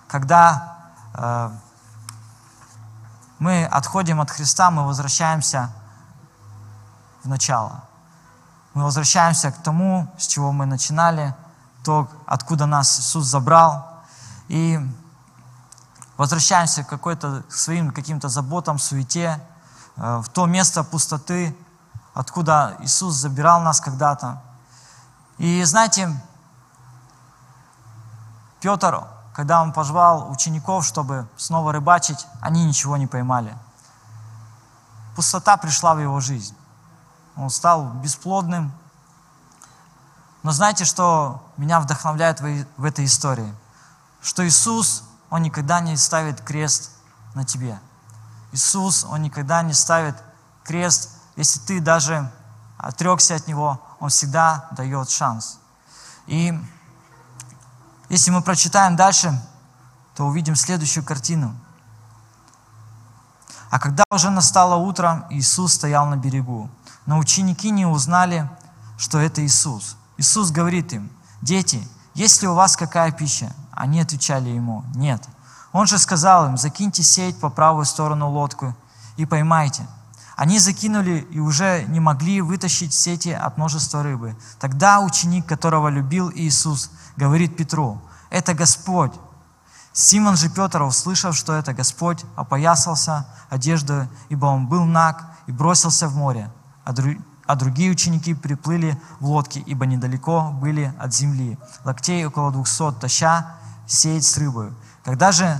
когда 0.07 0.93
э, 1.14 1.51
мы 3.40 3.64
отходим 3.64 4.20
от 4.20 4.30
Христа, 4.30 4.70
мы 4.70 4.86
возвращаемся 4.86 5.72
в 7.24 7.28
начало. 7.28 7.82
Мы 8.74 8.84
возвращаемся 8.84 9.52
к 9.52 9.58
тому, 9.62 10.08
с 10.18 10.26
чего 10.26 10.50
мы 10.52 10.64
начинали, 10.64 11.34
то, 11.84 12.08
откуда 12.26 12.66
нас 12.66 12.98
Иисус 12.98 13.26
забрал. 13.26 13.86
И 14.48 14.78
возвращаемся 16.16 16.82
к, 16.82 16.88
какой-то, 16.88 17.42
своим 17.50 17.90
каким-то 17.90 18.28
заботам, 18.28 18.78
суете, 18.78 19.40
э, 19.96 20.22
в 20.24 20.28
то 20.30 20.46
место 20.46 20.84
пустоты, 20.84 21.54
откуда 22.14 22.76
Иисус 22.80 23.14
забирал 23.14 23.60
нас 23.60 23.80
когда-то. 23.80 24.40
И 25.36 25.62
знаете, 25.64 26.08
Петр, 28.60 29.04
когда 29.34 29.60
он 29.60 29.72
позвал 29.72 30.30
учеников, 30.30 30.86
чтобы 30.86 31.26
снова 31.36 31.72
рыбачить, 31.72 32.26
они 32.40 32.64
ничего 32.64 32.96
не 32.96 33.06
поймали. 33.06 33.54
Пустота 35.14 35.58
пришла 35.58 35.94
в 35.94 35.98
его 35.98 36.20
жизнь. 36.20 36.56
Он 37.36 37.50
стал 37.50 37.90
бесплодным. 37.94 38.72
Но 40.42 40.52
знаете, 40.52 40.84
что 40.84 41.42
меня 41.56 41.80
вдохновляет 41.80 42.40
в 42.40 42.84
этой 42.84 43.04
истории? 43.04 43.52
Что 44.20 44.46
Иисус, 44.46 45.04
Он 45.30 45.42
никогда 45.42 45.80
не 45.80 45.96
ставит 45.96 46.40
крест 46.40 46.90
на 47.34 47.44
тебе. 47.44 47.78
Иисус, 48.52 49.04
Он 49.04 49.22
никогда 49.22 49.62
не 49.62 49.72
ставит 49.72 50.16
крест, 50.64 51.10
если 51.36 51.60
ты 51.60 51.80
даже 51.80 52.30
отрекся 52.76 53.36
от 53.36 53.46
Него, 53.46 53.80
Он 54.00 54.10
всегда 54.10 54.68
дает 54.72 55.10
шанс. 55.10 55.58
И 56.26 56.52
если 58.08 58.30
мы 58.30 58.42
прочитаем 58.42 58.96
дальше, 58.96 59.40
то 60.14 60.26
увидим 60.26 60.56
следующую 60.56 61.04
картину. 61.04 61.56
А 63.70 63.78
когда 63.78 64.04
уже 64.10 64.28
настало 64.28 64.74
утро, 64.74 65.26
Иисус 65.30 65.72
стоял 65.72 66.06
на 66.06 66.16
берегу. 66.16 66.68
Но 67.07 67.18
ученики 67.18 67.70
не 67.70 67.86
узнали, 67.86 68.48
что 68.96 69.18
это 69.18 69.44
Иисус. 69.44 69.96
Иисус 70.16 70.50
говорит 70.50 70.92
им, 70.92 71.11
дети, 71.40 71.86
есть 72.14 72.42
ли 72.42 72.48
у 72.48 72.55
вас 72.55 72.76
какая 72.76 73.11
пища? 73.11 73.53
Они 73.72 74.00
отвечали 74.00 74.50
ему, 74.50 74.84
нет. 74.94 75.26
Он 75.72 75.86
же 75.86 75.98
сказал 75.98 76.46
им, 76.46 76.57
закиньте 76.57 77.03
сеть 77.03 77.40
по 77.40 77.48
правую 77.48 77.86
сторону 77.86 78.30
лодку 78.30 78.76
и 79.16 79.24
поймайте. 79.24 79.86
Они 80.36 80.59
закинули 80.59 81.26
и 81.30 81.38
уже 81.38 81.84
не 81.88 82.00
могли 82.00 82.40
вытащить 82.40 82.94
сети 82.94 83.30
от 83.30 83.57
множества 83.57 84.03
рыбы. 84.03 84.36
Тогда 84.59 85.00
ученик, 85.00 85.46
которого 85.46 85.88
любил 85.88 86.30
Иисус, 86.34 86.90
говорит 87.16 87.57
Петру, 87.57 88.00
это 88.30 88.55
Господь. 88.55 89.12
Симон 89.92 90.36
же 90.36 90.48
Петр, 90.48 90.82
услышав, 90.82 91.36
что 91.36 91.53
это 91.53 91.74
Господь, 91.74 92.24
опоясался 92.34 93.26
одеждой, 93.50 94.09
ибо 94.30 94.46
он 94.46 94.66
был 94.66 94.84
наг, 94.84 95.24
и 95.46 95.53
бросился 95.53 96.09
в 96.09 96.16
море. 96.16 96.50
А, 96.84 96.92
дру... 96.92 97.16
а 97.46 97.54
другие 97.54 97.90
ученики 97.90 98.34
приплыли 98.34 99.00
в 99.20 99.26
лодке, 99.26 99.60
ибо 99.60 99.86
недалеко 99.86 100.50
были 100.52 100.92
от 100.98 101.14
земли, 101.14 101.58
локтей 101.84 102.24
около 102.26 102.50
двухсот, 102.50 103.00
таща 103.00 103.56
сеять 103.86 104.24
с 104.24 104.36
рыбой. 104.38 104.72
Когда 105.04 105.32
же 105.32 105.58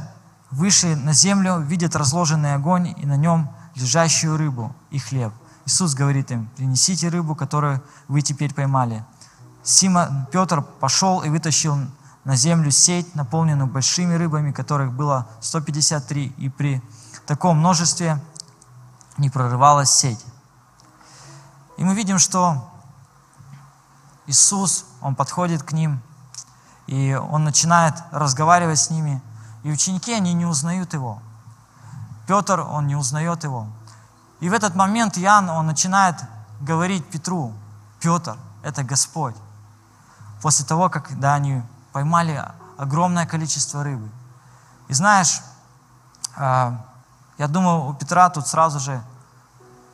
вышли 0.51 0.95
на 0.95 1.13
землю, 1.13 1.61
видят 1.61 1.97
разложенный 1.97 2.55
огонь 2.55 2.95
и 2.97 3.07
на 3.07 3.17
нем 3.17 3.51
лежащую 3.75 4.37
рыбу 4.37 4.75
и 4.91 4.99
хлеб. 4.99 5.33
Иисус 5.65 5.95
говорит 5.95 6.31
им, 6.31 6.49
принесите 6.57 7.09
рыбу, 7.09 7.35
которую 7.35 7.83
вы 8.09 8.21
теперь 8.23 8.53
поймали. 8.53 9.05
Симон 9.63 10.27
Петр 10.33 10.63
пошел 10.63 11.23
и 11.23 11.29
вытащил 11.29 11.79
на 12.25 12.37
землю 12.37 12.71
сеть, 12.71 13.15
наполненную 13.15 13.69
большими 13.69 14.15
рыбами, 14.15 14.53
которых 14.53 14.93
было 14.93 15.29
153, 15.41 16.35
и 16.37 16.49
при 16.49 16.83
таком 17.27 17.59
множестве 17.59 18.21
не 19.19 19.31
прорывалась 19.31 19.91
сеть. 19.91 20.25
И 21.77 21.85
мы 21.85 21.95
видим, 21.95 22.19
что 22.19 22.69
Иисус, 24.27 24.85
Он 25.01 25.15
подходит 25.15 25.63
к 25.63 25.73
ним, 25.73 26.01
и 26.87 27.15
Он 27.15 27.45
начинает 27.45 27.95
разговаривать 28.11 28.79
с 28.79 28.91
ними, 28.91 29.23
и 29.63 29.71
ученики, 29.71 30.13
они 30.13 30.33
не 30.33 30.47
узнают 30.47 30.93
Его. 30.93 31.21
Петр, 32.27 32.61
он 32.61 32.87
не 32.87 32.97
узнает 32.97 33.45
Его. 33.45 33.67
И 34.41 34.49
в 34.49 34.53
этот 34.53 34.75
момент 34.75 35.19
Иоанн, 35.19 35.51
он 35.51 35.67
начинает 35.67 36.17
говорить 36.61 37.09
Петру, 37.09 37.53
Петр, 38.01 38.37
это 38.63 38.83
Господь. 38.83 39.37
После 40.41 40.65
того, 40.65 40.89
как 40.89 41.19
да, 41.19 41.35
они 41.35 41.63
поймали 41.93 42.45
огромное 42.77 43.27
количество 43.27 43.85
рыбы. 43.85 44.11
И 44.89 44.95
знаешь, 44.95 45.41
а, 46.37 46.85
я 47.39 47.47
думаю, 47.47 47.87
у 47.87 47.95
Петра 47.95 48.29
тут 48.31 48.47
сразу 48.47 48.81
же 48.81 49.03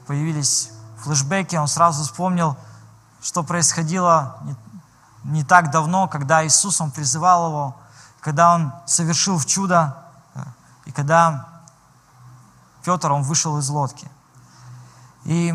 появились 0.07 0.71
флешбеки, 1.03 1.57
он 1.57 1.69
сразу 1.69 2.05
вспомнил, 2.05 2.57
что 3.23 3.43
происходило 3.43 4.39
не, 4.43 4.57
не 5.25 5.45
так 5.45 5.71
давно, 5.71 6.09
когда 6.09 6.47
Иисус, 6.47 6.81
Он 6.81 6.91
призывал 6.91 7.49
его, 7.49 7.77
когда 8.21 8.55
Он 8.55 8.73
совершил 8.87 9.41
чудо, 9.41 9.97
и 10.85 10.93
когда 10.93 11.47
Петр, 12.83 13.13
он 13.13 13.23
вышел 13.23 13.59
из 13.59 13.69
лодки. 13.69 14.11
И 15.25 15.55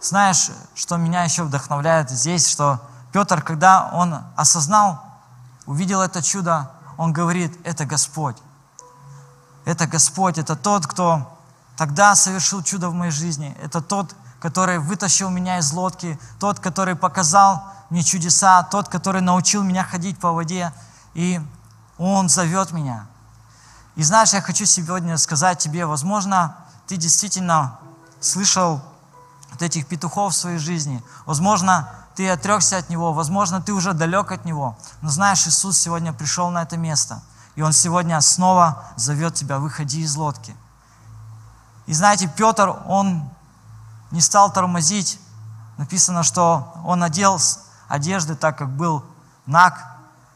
знаешь, 0.00 0.50
что 0.74 0.96
меня 0.96 1.22
еще 1.22 1.44
вдохновляет 1.44 2.10
здесь, 2.10 2.48
что 2.48 2.80
Петр, 3.12 3.42
когда 3.42 3.90
он 3.92 4.24
осознал, 4.34 5.00
увидел 5.66 6.00
это 6.02 6.22
чудо, 6.22 6.70
он 6.96 7.12
говорит, 7.12 7.56
это 7.64 7.84
Господь. 7.86 8.36
Это 9.64 9.86
Господь, 9.86 10.38
это 10.38 10.56
тот, 10.56 10.88
кто 10.88 11.35
тогда 11.76 12.14
совершил 12.14 12.62
чудо 12.62 12.88
в 12.88 12.94
моей 12.94 13.12
жизни. 13.12 13.56
Это 13.62 13.80
тот, 13.80 14.14
который 14.40 14.78
вытащил 14.78 15.30
меня 15.30 15.58
из 15.58 15.72
лодки, 15.72 16.18
тот, 16.38 16.58
который 16.60 16.96
показал 16.96 17.62
мне 17.90 18.02
чудеса, 18.02 18.62
тот, 18.64 18.88
который 18.88 19.20
научил 19.20 19.62
меня 19.62 19.84
ходить 19.84 20.18
по 20.18 20.32
воде. 20.32 20.72
И 21.14 21.40
Он 21.98 22.28
зовет 22.28 22.72
меня. 22.72 23.06
И 23.94 24.02
знаешь, 24.02 24.32
я 24.32 24.42
хочу 24.42 24.66
сегодня 24.66 25.16
сказать 25.16 25.58
тебе, 25.58 25.86
возможно, 25.86 26.56
ты 26.86 26.96
действительно 26.96 27.78
слышал 28.20 28.82
вот 29.50 29.62
этих 29.62 29.86
петухов 29.86 30.34
в 30.34 30.36
своей 30.36 30.58
жизни. 30.58 31.02
Возможно, 31.24 31.88
ты 32.14 32.28
отрекся 32.28 32.78
от 32.78 32.90
Него, 32.90 33.12
возможно, 33.12 33.60
ты 33.60 33.72
уже 33.72 33.92
далек 33.92 34.32
от 34.32 34.44
Него. 34.44 34.76
Но 35.00 35.10
знаешь, 35.10 35.46
Иисус 35.46 35.78
сегодня 35.78 36.12
пришел 36.12 36.50
на 36.50 36.62
это 36.62 36.76
место. 36.76 37.22
И 37.54 37.62
Он 37.62 37.72
сегодня 37.72 38.20
снова 38.20 38.84
зовет 38.96 39.34
тебя, 39.34 39.58
выходи 39.58 40.02
из 40.02 40.14
лодки. 40.16 40.54
И 41.86 41.94
знаете, 41.94 42.30
Петр, 42.36 42.76
он 42.86 43.28
не 44.10 44.20
стал 44.20 44.52
тормозить. 44.52 45.20
Написано, 45.78 46.22
что 46.22 46.74
он 46.84 47.02
одел 47.02 47.38
одежды, 47.88 48.34
так 48.34 48.58
как 48.58 48.70
был 48.70 49.04
наг. 49.46 49.84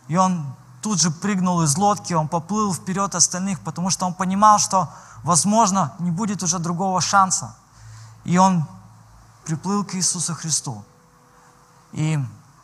И 0.08 0.16
он 0.16 0.54
тут 0.82 1.00
же 1.00 1.10
прыгнул 1.10 1.62
из 1.62 1.76
лодки, 1.76 2.14
он 2.14 2.28
поплыл 2.28 2.74
вперед 2.74 3.14
остальных, 3.14 3.60
потому 3.60 3.90
что 3.90 4.06
он 4.06 4.14
понимал, 4.14 4.58
что, 4.58 4.88
возможно, 5.22 5.92
не 5.98 6.10
будет 6.10 6.42
уже 6.42 6.58
другого 6.58 7.00
шанса. 7.00 7.54
И 8.24 8.38
он 8.38 8.66
приплыл 9.44 9.84
к 9.84 9.94
Иисусу 9.94 10.34
Христу. 10.34 10.84
И 11.92 12.18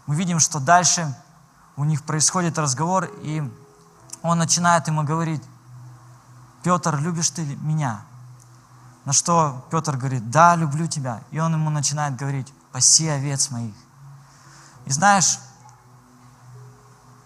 мы 0.06 0.14
видим, 0.14 0.38
что 0.38 0.60
дальше 0.60 1.14
у 1.76 1.84
них 1.84 2.04
происходит 2.04 2.58
разговор, 2.58 3.10
и 3.22 3.42
он 4.22 4.38
начинает 4.38 4.86
ему 4.86 5.02
говорить, 5.02 5.42
Петр, 6.62 6.96
любишь 6.98 7.30
ты 7.30 7.44
меня? 7.44 8.00
На 9.06 9.12
что 9.12 9.64
Петр 9.70 9.96
говорит, 9.96 10.30
да, 10.30 10.56
люблю 10.56 10.88
тебя. 10.88 11.22
И 11.30 11.38
он 11.38 11.54
ему 11.54 11.70
начинает 11.70 12.16
говорить, 12.16 12.52
паси 12.72 13.08
овец 13.08 13.50
моих. 13.50 13.74
И 14.84 14.90
знаешь, 14.90 15.38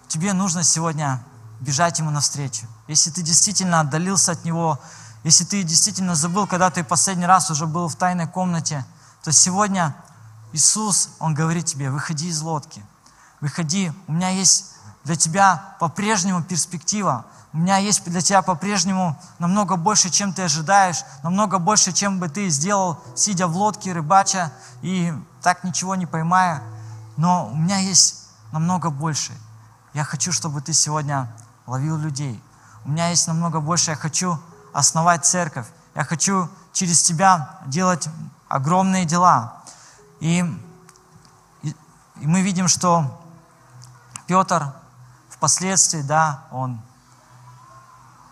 тебе 0.06 0.34
нужно 0.34 0.62
сегодня 0.62 1.24
бежать 1.58 1.98
ему 1.98 2.10
навстречу. 2.10 2.66
Если 2.86 3.10
ты 3.10 3.22
действительно 3.22 3.80
отдалился 3.80 4.32
от 4.32 4.44
него, 4.44 4.78
если 5.24 5.44
ты 5.44 5.62
действительно 5.62 6.14
забыл, 6.14 6.46
когда 6.46 6.70
ты 6.70 6.84
последний 6.84 7.24
раз 7.24 7.50
уже 7.50 7.66
был 7.66 7.88
в 7.88 7.96
тайной 7.96 8.28
комнате, 8.28 8.84
то 9.22 9.32
сегодня 9.32 9.96
Иисус, 10.52 11.08
Он 11.18 11.32
говорит 11.32 11.64
тебе, 11.64 11.90
выходи 11.90 12.28
из 12.28 12.42
лодки, 12.42 12.84
выходи, 13.40 13.90
у 14.06 14.12
меня 14.12 14.28
есть 14.28 14.74
для 15.04 15.16
тебя 15.16 15.76
по-прежнему 15.80 16.42
перспектива, 16.42 17.24
у 17.52 17.58
меня 17.58 17.78
есть 17.78 18.04
для 18.04 18.20
тебя 18.20 18.42
по-прежнему 18.42 19.20
намного 19.40 19.76
больше, 19.76 20.08
чем 20.08 20.32
ты 20.32 20.42
ожидаешь, 20.42 21.02
намного 21.24 21.58
больше, 21.58 21.92
чем 21.92 22.20
бы 22.20 22.28
ты 22.28 22.48
сделал, 22.48 23.02
сидя 23.16 23.48
в 23.48 23.56
лодке, 23.56 23.92
рыбача 23.92 24.52
и 24.82 25.12
так 25.42 25.64
ничего 25.64 25.96
не 25.96 26.06
поймая. 26.06 26.62
Но 27.16 27.48
у 27.48 27.56
меня 27.56 27.78
есть 27.78 28.28
намного 28.52 28.90
больше. 28.90 29.32
Я 29.94 30.04
хочу, 30.04 30.30
чтобы 30.30 30.60
ты 30.60 30.72
сегодня 30.72 31.28
ловил 31.66 31.96
людей. 31.96 32.40
У 32.84 32.90
меня 32.90 33.08
есть 33.08 33.26
намного 33.26 33.60
больше. 33.60 33.90
Я 33.90 33.96
хочу 33.96 34.38
основать 34.72 35.24
церковь. 35.26 35.66
Я 35.96 36.04
хочу 36.04 36.48
через 36.72 37.02
тебя 37.02 37.58
делать 37.66 38.08
огромные 38.48 39.04
дела. 39.04 39.60
И, 40.20 40.44
и, 41.62 41.68
и 42.20 42.26
мы 42.26 42.42
видим, 42.42 42.68
что 42.68 43.20
Петр 44.28 44.72
впоследствии, 45.28 46.02
да, 46.02 46.44
он 46.52 46.80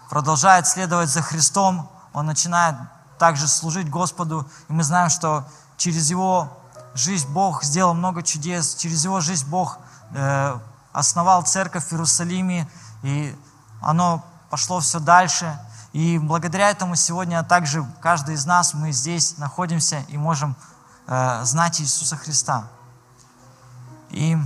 продолжает 0.09 0.67
следовать 0.67 1.11
за 1.11 1.23
Христом, 1.23 1.91
он 2.13 2.27
начинает 2.27 2.77
также 3.19 3.49
служить 3.49 3.91
Господу, 3.91 4.49
и 4.69 4.73
мы 4.73 4.83
знаем, 4.83 5.11
что 5.11 5.45
через 5.77 6.11
его 6.11 6.49
жизнь 6.95 7.29
Бог 7.29 7.63
сделал 7.63 7.95
много 7.95 8.23
чудес, 8.23 8.75
через 8.77 9.05
его 9.05 9.21
жизнь 9.21 9.49
Бог 9.49 9.79
э, 10.13 10.59
основал 10.93 11.43
церковь 11.43 11.85
в 11.85 11.93
Иерусалиме, 11.93 12.69
и 13.03 13.37
оно 13.81 14.25
пошло 14.51 14.81
все 14.81 14.99
дальше. 14.99 15.59
И 15.93 16.19
благодаря 16.19 16.71
этому 16.71 16.97
сегодня 16.97 17.43
также 17.43 17.85
каждый 18.01 18.35
из 18.35 18.47
нас, 18.47 18.75
мы 18.75 18.93
здесь 18.93 19.39
находимся 19.39 20.05
и 20.09 20.17
можем 20.17 20.57
э, 21.07 21.45
знать 21.45 21.81
Иисуса 21.81 22.17
Христа. 22.17 22.65
И 24.11 24.37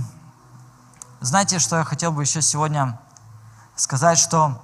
знаете, 1.21 1.59
что 1.59 1.77
я 1.77 1.83
хотел 1.83 2.11
бы 2.11 2.23
еще 2.23 2.41
сегодня 2.41 2.99
сказать, 3.75 4.17
что 4.17 4.61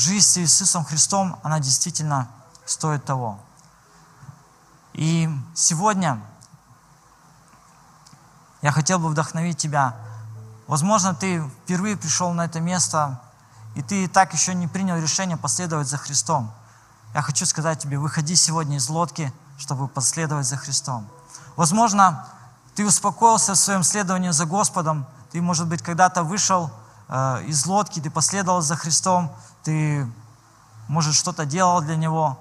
жизнь 0.00 0.26
с 0.26 0.38
Иисусом 0.38 0.84
Христом, 0.84 1.38
она 1.42 1.60
действительно 1.60 2.28
стоит 2.64 3.04
того. 3.04 3.38
И 4.94 5.28
сегодня 5.54 6.20
я 8.62 8.72
хотел 8.72 8.98
бы 8.98 9.08
вдохновить 9.08 9.58
тебя. 9.58 9.94
Возможно, 10.66 11.14
ты 11.14 11.42
впервые 11.64 11.96
пришел 11.96 12.32
на 12.32 12.46
это 12.46 12.60
место, 12.60 13.20
и 13.74 13.82
ты 13.82 14.08
так 14.08 14.32
еще 14.32 14.54
не 14.54 14.66
принял 14.66 14.96
решение 14.96 15.36
последовать 15.36 15.88
за 15.88 15.98
Христом. 15.98 16.50
Я 17.12 17.22
хочу 17.22 17.44
сказать 17.44 17.80
тебе, 17.80 17.98
выходи 17.98 18.36
сегодня 18.36 18.78
из 18.78 18.88
лодки, 18.88 19.32
чтобы 19.58 19.86
последовать 19.86 20.46
за 20.46 20.56
Христом. 20.56 21.06
Возможно, 21.56 22.26
ты 22.74 22.86
успокоился 22.86 23.52
в 23.52 23.58
своем 23.58 23.82
следовании 23.82 24.30
за 24.30 24.46
Господом, 24.46 25.06
ты, 25.30 25.42
может 25.42 25.68
быть, 25.68 25.82
когда-то 25.82 26.22
вышел 26.22 26.70
э, 27.08 27.44
из 27.46 27.66
лодки, 27.66 28.00
ты 28.00 28.10
последовал 28.10 28.62
за 28.62 28.76
Христом, 28.76 29.30
ты, 29.62 30.06
может, 30.88 31.14
что-то 31.14 31.44
делал 31.44 31.80
для 31.80 31.96
Него, 31.96 32.38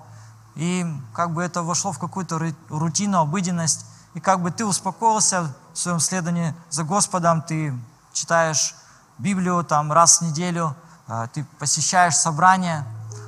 и 0.55 0.85
как 1.13 1.33
бы 1.33 1.43
это 1.43 1.63
вошло 1.63 1.91
в 1.91 1.99
какую-то 1.99 2.39
рутину, 2.69 3.19
обыденность, 3.19 3.85
и 4.13 4.19
как 4.19 4.41
бы 4.41 4.51
ты 4.51 4.65
успокоился 4.65 5.53
в 5.73 5.77
своем 5.77 5.99
следовании 5.99 6.55
за 6.69 6.83
Господом, 6.83 7.41
ты 7.41 7.73
читаешь 8.13 8.75
Библию 9.17 9.63
там 9.63 9.91
раз 9.91 10.19
в 10.19 10.23
неделю, 10.23 10.75
а, 11.07 11.27
ты 11.27 11.45
посещаешь 11.59 12.15
собрания. 12.15 12.85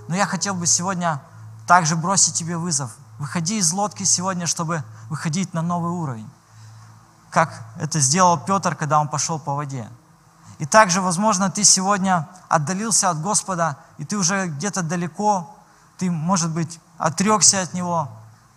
Но 0.07 0.15
я 0.15 0.25
хотел 0.25 0.53
бы 0.53 0.65
сегодня 0.67 1.21
также 1.67 1.95
бросить 1.95 2.33
тебе 2.33 2.57
вызов. 2.57 2.91
Выходи 3.19 3.57
из 3.57 3.71
лодки 3.71 4.03
сегодня, 4.03 4.47
чтобы 4.47 4.83
выходить 5.09 5.53
на 5.53 5.61
новый 5.61 5.91
уровень. 5.91 6.29
Как 7.29 7.63
это 7.79 7.99
сделал 7.99 8.37
Петр, 8.37 8.75
когда 8.75 8.99
он 8.99 9.07
пошел 9.07 9.39
по 9.39 9.55
воде. 9.55 9.87
И 10.61 10.65
также, 10.67 11.01
возможно, 11.01 11.49
ты 11.49 11.63
сегодня 11.63 12.29
отдалился 12.47 13.09
от 13.09 13.19
Господа, 13.19 13.79
и 13.97 14.05
ты 14.05 14.15
уже 14.15 14.45
где-то 14.45 14.83
далеко, 14.83 15.57
ты, 15.97 16.11
может 16.11 16.51
быть, 16.51 16.79
отрекся 16.99 17.63
от 17.63 17.73
Него, 17.73 18.07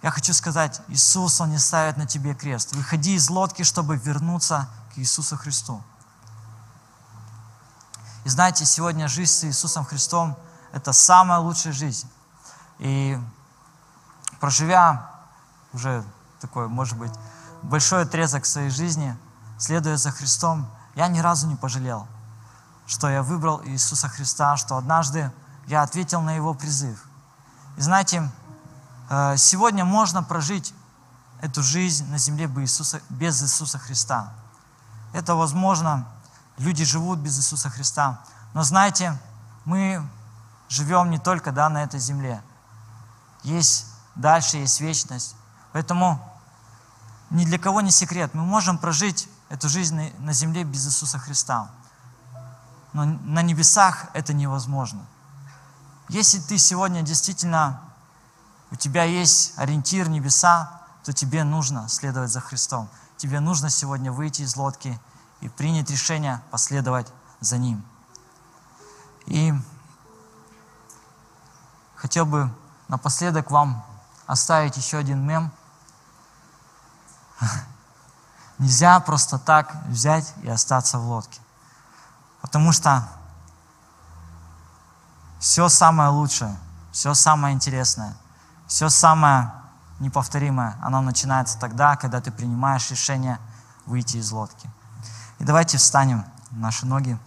я 0.02 0.11
хочу 0.11 0.34
сказать, 0.34 0.82
Иисус, 0.88 1.40
Он 1.40 1.48
не 1.48 1.59
ставит 1.59 1.96
на 1.96 2.07
тебе 2.07 2.34
крест. 2.34 2.74
Выходи 2.74 3.14
из 3.14 3.30
лодки, 3.30 3.62
чтобы 3.62 3.96
вернуться 3.96 4.68
к 4.94 4.98
Иисусу 4.98 5.38
Христу. 5.38 5.82
И 8.24 8.28
знаете, 8.28 8.66
сегодня 8.66 9.09
жизнь 9.09 9.32
с 9.32 9.44
Иисусом 9.44 9.86
Христом– 9.86 10.36
это 10.72 10.92
самая 10.92 11.38
лучшая 11.38 11.72
жизнь. 11.72 12.07
И 12.80 13.18
проживя 14.40 15.11
уже 15.72 16.05
такой, 16.38 16.68
может 16.68 16.98
быть, 16.98 17.12
большой 17.62 18.02
отрезок 18.02 18.44
своей 18.44 18.68
жизни, 18.68 19.16
следуя 19.57 19.96
за 19.96 20.11
Христом, 20.11 20.68
я 20.95 21.09
ни 21.09 21.18
разу 21.20 21.47
не 21.47 21.57
пожалел, 21.57 22.07
что 22.86 23.09
я 23.09 23.22
выбрал 23.22 23.62
Иисуса 23.64 24.09
Христа, 24.09 24.57
что 24.57 24.76
однажды 24.76 25.30
я 25.66 25.82
ответил 25.82 26.20
на 26.20 26.32
Его 26.32 26.55
призыв. 26.55 27.05
И 27.76 27.80
знаете, 27.80 28.30
Э, 29.09 29.36
сегодня 29.36 29.84
можно 29.84 30.22
прожить 30.22 30.74
эту 31.40 31.62
жизнь 31.62 32.09
на 32.11 32.18
земле 32.18 32.47
без 32.47 33.42
Иисуса, 33.42 33.78
Христа. 33.78 34.32
Это 35.12 35.34
возможно. 35.34 36.07
Люди 36.59 36.84
живут 36.84 37.18
без 37.18 37.38
Иисуса 37.38 37.68
Христа. 37.68 38.20
Но 38.55 38.62
знаете, 38.62 39.18
мы 39.64 40.03
живем 40.68 41.11
не 41.11 41.18
только 41.18 41.53
да, 41.53 41.68
на 41.68 41.82
этой 41.82 42.01
земле. 42.01 42.42
Есть 43.42 43.86
дальше, 44.14 44.57
есть 44.57 44.80
вечность. 44.80 45.36
Поэтому 45.72 46.18
ни 47.30 47.45
для 47.45 47.59
кого 47.59 47.80
не 47.80 47.90
секрет. 47.90 48.32
Мы 48.34 48.45
можем 48.45 48.78
прожить 48.78 49.28
эту 49.49 49.68
жизнь 49.68 50.12
на 50.18 50.32
земле 50.32 50.64
без 50.64 50.86
Иисуса 50.86 51.18
Христа. 51.18 51.70
Но 52.92 53.05
на 53.05 53.42
небесах 53.42 54.07
это 54.14 54.32
невозможно. 54.32 55.05
Если 56.09 56.38
ты 56.38 56.59
сегодня 56.59 57.03
действительно 57.03 57.80
у 58.70 58.76
тебя 58.76 59.05
есть 59.05 59.53
ориентир 59.57 60.09
небеса, 60.09 60.82
то 61.05 61.12
тебе 61.12 61.45
нужно 61.45 61.88
следовать 61.88 62.30
за 62.30 62.40
Христом. 62.40 62.88
Тебе 63.16 63.40
нужно 63.40 63.70
сегодня 63.70 64.11
выйти 64.11 64.42
из 64.42 64.57
лодки 64.57 64.99
и 65.40 65.49
принять 65.49 65.90
решение 65.90 66.42
последовать 66.51 67.07
за 67.40 67.59
Ним. 67.59 67.84
И 69.26 69.53
хотел 71.95 72.26
бы 72.26 72.51
напоследок 72.88 73.51
вам 73.51 73.84
оставить 74.26 74.76
еще 74.76 74.99
один 74.99 75.26
мем. 75.26 75.51
Нельзя 78.59 79.00
просто 79.00 79.38
так 79.38 79.74
взять 79.86 80.32
и 80.42 80.48
остаться 80.48 80.98
в 80.98 81.09
лодке. 81.09 81.40
Потому 82.40 82.72
что 82.72 83.09
все 85.40 85.68
самое 85.68 86.11
лучшее, 86.11 86.57
все 86.92 87.14
самое 87.14 87.55
интересное 87.55 88.16
все 88.66 88.88
самое 88.88 89.52
неповторимое, 90.00 90.76
оно 90.82 91.00
начинается 91.00 91.59
тогда, 91.59 91.96
когда 91.96 92.20
ты 92.20 92.30
принимаешь 92.30 92.90
решение 92.90 93.38
выйти 93.86 94.16
из 94.16 94.30
лодки. 94.32 94.70
И 95.38 95.44
давайте 95.44 95.78
встанем 95.78 96.24
на 96.50 96.59
наши 96.59 96.86
ноги. 96.86 97.18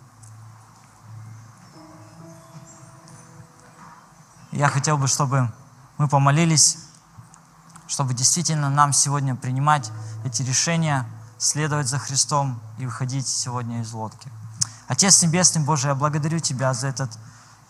Я 4.52 4.70
хотел 4.70 4.98
бы, 4.98 5.08
чтобы 5.08 5.52
мы 5.98 6.08
помолились, 6.08 6.78
чтобы 7.88 8.14
действительно 8.14 8.70
нам 8.70 8.92
сегодня 8.92 9.36
принимать 9.36 9.92
эти 10.26 10.42
решения, 10.42 11.06
следовать 11.38 11.88
за 11.88 12.00
Христом 12.00 12.60
и 12.78 12.86
выходить 12.86 13.28
сегодня 13.28 13.82
из 13.82 13.92
лодки. 13.94 14.30
Отец 14.88 15.22
Небесный 15.22 15.62
Божий, 15.62 15.90
я 15.90 15.96
благодарю 15.96 16.40
Тебя 16.40 16.74
за 16.74 16.88
этот 16.88 17.12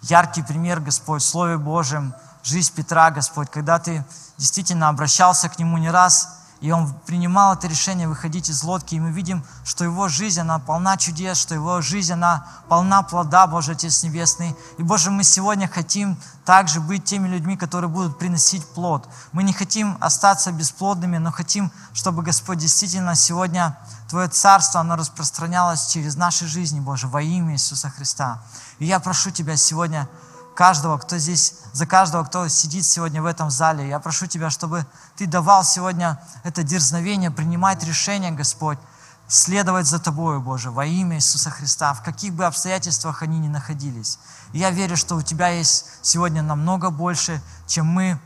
яркий 0.01 0.43
пример, 0.43 0.79
Господь, 0.79 1.21
в 1.21 1.25
Слове 1.25 1.57
Божьем, 1.57 2.13
жизнь 2.43 2.73
Петра, 2.73 3.11
Господь, 3.11 3.49
когда 3.49 3.79
Ты 3.79 4.05
действительно 4.37 4.89
обращался 4.89 5.49
к 5.49 5.59
Нему 5.59 5.77
не 5.77 5.89
раз, 5.89 6.36
И 6.59 6.71
он 6.71 6.91
принимал 7.05 7.53
это 7.53 7.67
решение 7.67 8.07
выходить 8.07 8.49
из 8.49 8.63
лодки, 8.63 8.95
и 8.95 8.99
мы 8.99 9.11
видим, 9.11 9.43
что 9.63 9.83
его 9.83 10.07
жизнь, 10.07 10.39
она 10.39 10.57
полна 10.57 10.97
чудес, 10.97 11.37
что 11.37 11.53
его 11.53 11.81
жизнь, 11.81 12.13
она 12.13 12.47
полна 12.67 13.03
плода, 13.03 13.45
Божий 13.45 13.75
Отец 13.75 14.01
Небесный. 14.01 14.55
И, 14.79 14.83
Боже, 14.83 15.11
мы 15.11 15.23
сегодня 15.23 15.67
хотим 15.67 16.17
также 16.45 16.79
быть 16.79 17.03
теми 17.03 17.27
людьми, 17.27 17.57
которые 17.57 17.89
будут 17.89 18.17
приносить 18.17 18.65
плод. 18.65 19.07
Мы 19.33 19.43
не 19.43 19.53
хотим 19.53 19.97
остаться 19.99 20.51
бесплодными, 20.51 21.17
но 21.17 21.31
хотим, 21.31 21.71
чтобы, 21.93 22.23
Господь, 22.23 22.57
действительно 22.57 23.13
сегодня 23.13 23.77
Твое 24.09 24.27
Царство, 24.27 24.81
оно 24.81 24.95
распространялось 24.95 25.87
через 25.87 26.15
наши 26.15 26.47
жизни, 26.47 26.79
Боже, 26.79 27.07
во 27.07 27.21
имя 27.21 27.53
Иисуса 27.53 27.91
Христа. 27.91 28.41
И 28.79 28.85
я 28.85 28.99
прошу 28.99 29.29
Тебя 29.29 29.57
сегодня, 29.57 30.09
каждого, 30.57 30.97
кто 30.97 31.19
здесь, 31.19 31.53
за 31.71 31.85
каждого, 31.85 32.23
кто 32.23 32.47
сидит 32.47 32.83
сегодня 32.83 33.21
в 33.21 33.27
этом 33.27 33.51
зале. 33.51 33.87
Я 33.87 33.99
прошу 33.99 34.25
Тебя, 34.25 34.49
чтобы 34.49 34.87
Ты 35.15 35.27
давал 35.27 35.63
сегодня 35.63 36.19
это 36.43 36.63
дерзновение, 36.63 37.29
принимать 37.29 37.83
решения, 37.83 38.31
Господь, 38.31 38.79
следовать 39.27 39.85
за 39.85 39.99
Тобою, 39.99 40.41
Боже, 40.41 40.71
во 40.71 40.83
имя 40.83 41.17
Иисуса 41.17 41.51
Христа, 41.51 41.93
в 41.93 42.01
каких 42.01 42.33
бы 42.33 42.43
обстоятельствах 42.43 43.21
они 43.21 43.37
ни 43.37 43.49
находились. 43.49 44.17
И 44.51 44.57
я 44.57 44.71
верю, 44.71 44.97
что 44.97 45.15
у 45.15 45.21
Тебя 45.21 45.49
есть 45.49 45.85
сегодня 46.01 46.41
намного 46.41 46.89
больше, 46.89 47.39
чем 47.67 47.85
мы 47.85 48.19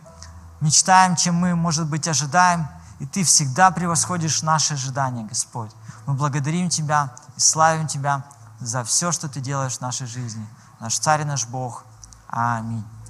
мечтаем, 0.61 1.17
чем 1.17 1.35
мы, 1.35 1.55
может 1.55 1.85
быть, 1.87 2.07
ожидаем. 2.07 2.65
И 2.99 3.05
Ты 3.05 3.25
всегда 3.25 3.71
превосходишь 3.71 4.41
наши 4.41 4.75
ожидания, 4.75 5.25
Господь. 5.25 5.71
Мы 6.05 6.13
благодарим 6.13 6.69
Тебя 6.69 7.13
и 7.35 7.41
славим 7.41 7.87
Тебя 7.87 8.23
за 8.61 8.85
все, 8.85 9.11
что 9.11 9.27
Ты 9.27 9.41
делаешь 9.41 9.79
в 9.79 9.81
нашей 9.81 10.07
жизни. 10.07 10.47
Наш 10.79 10.97
Царь 10.97 11.23
и 11.23 11.25
наш 11.25 11.45
Бог– 11.45 11.83
Аминь. 12.31 13.00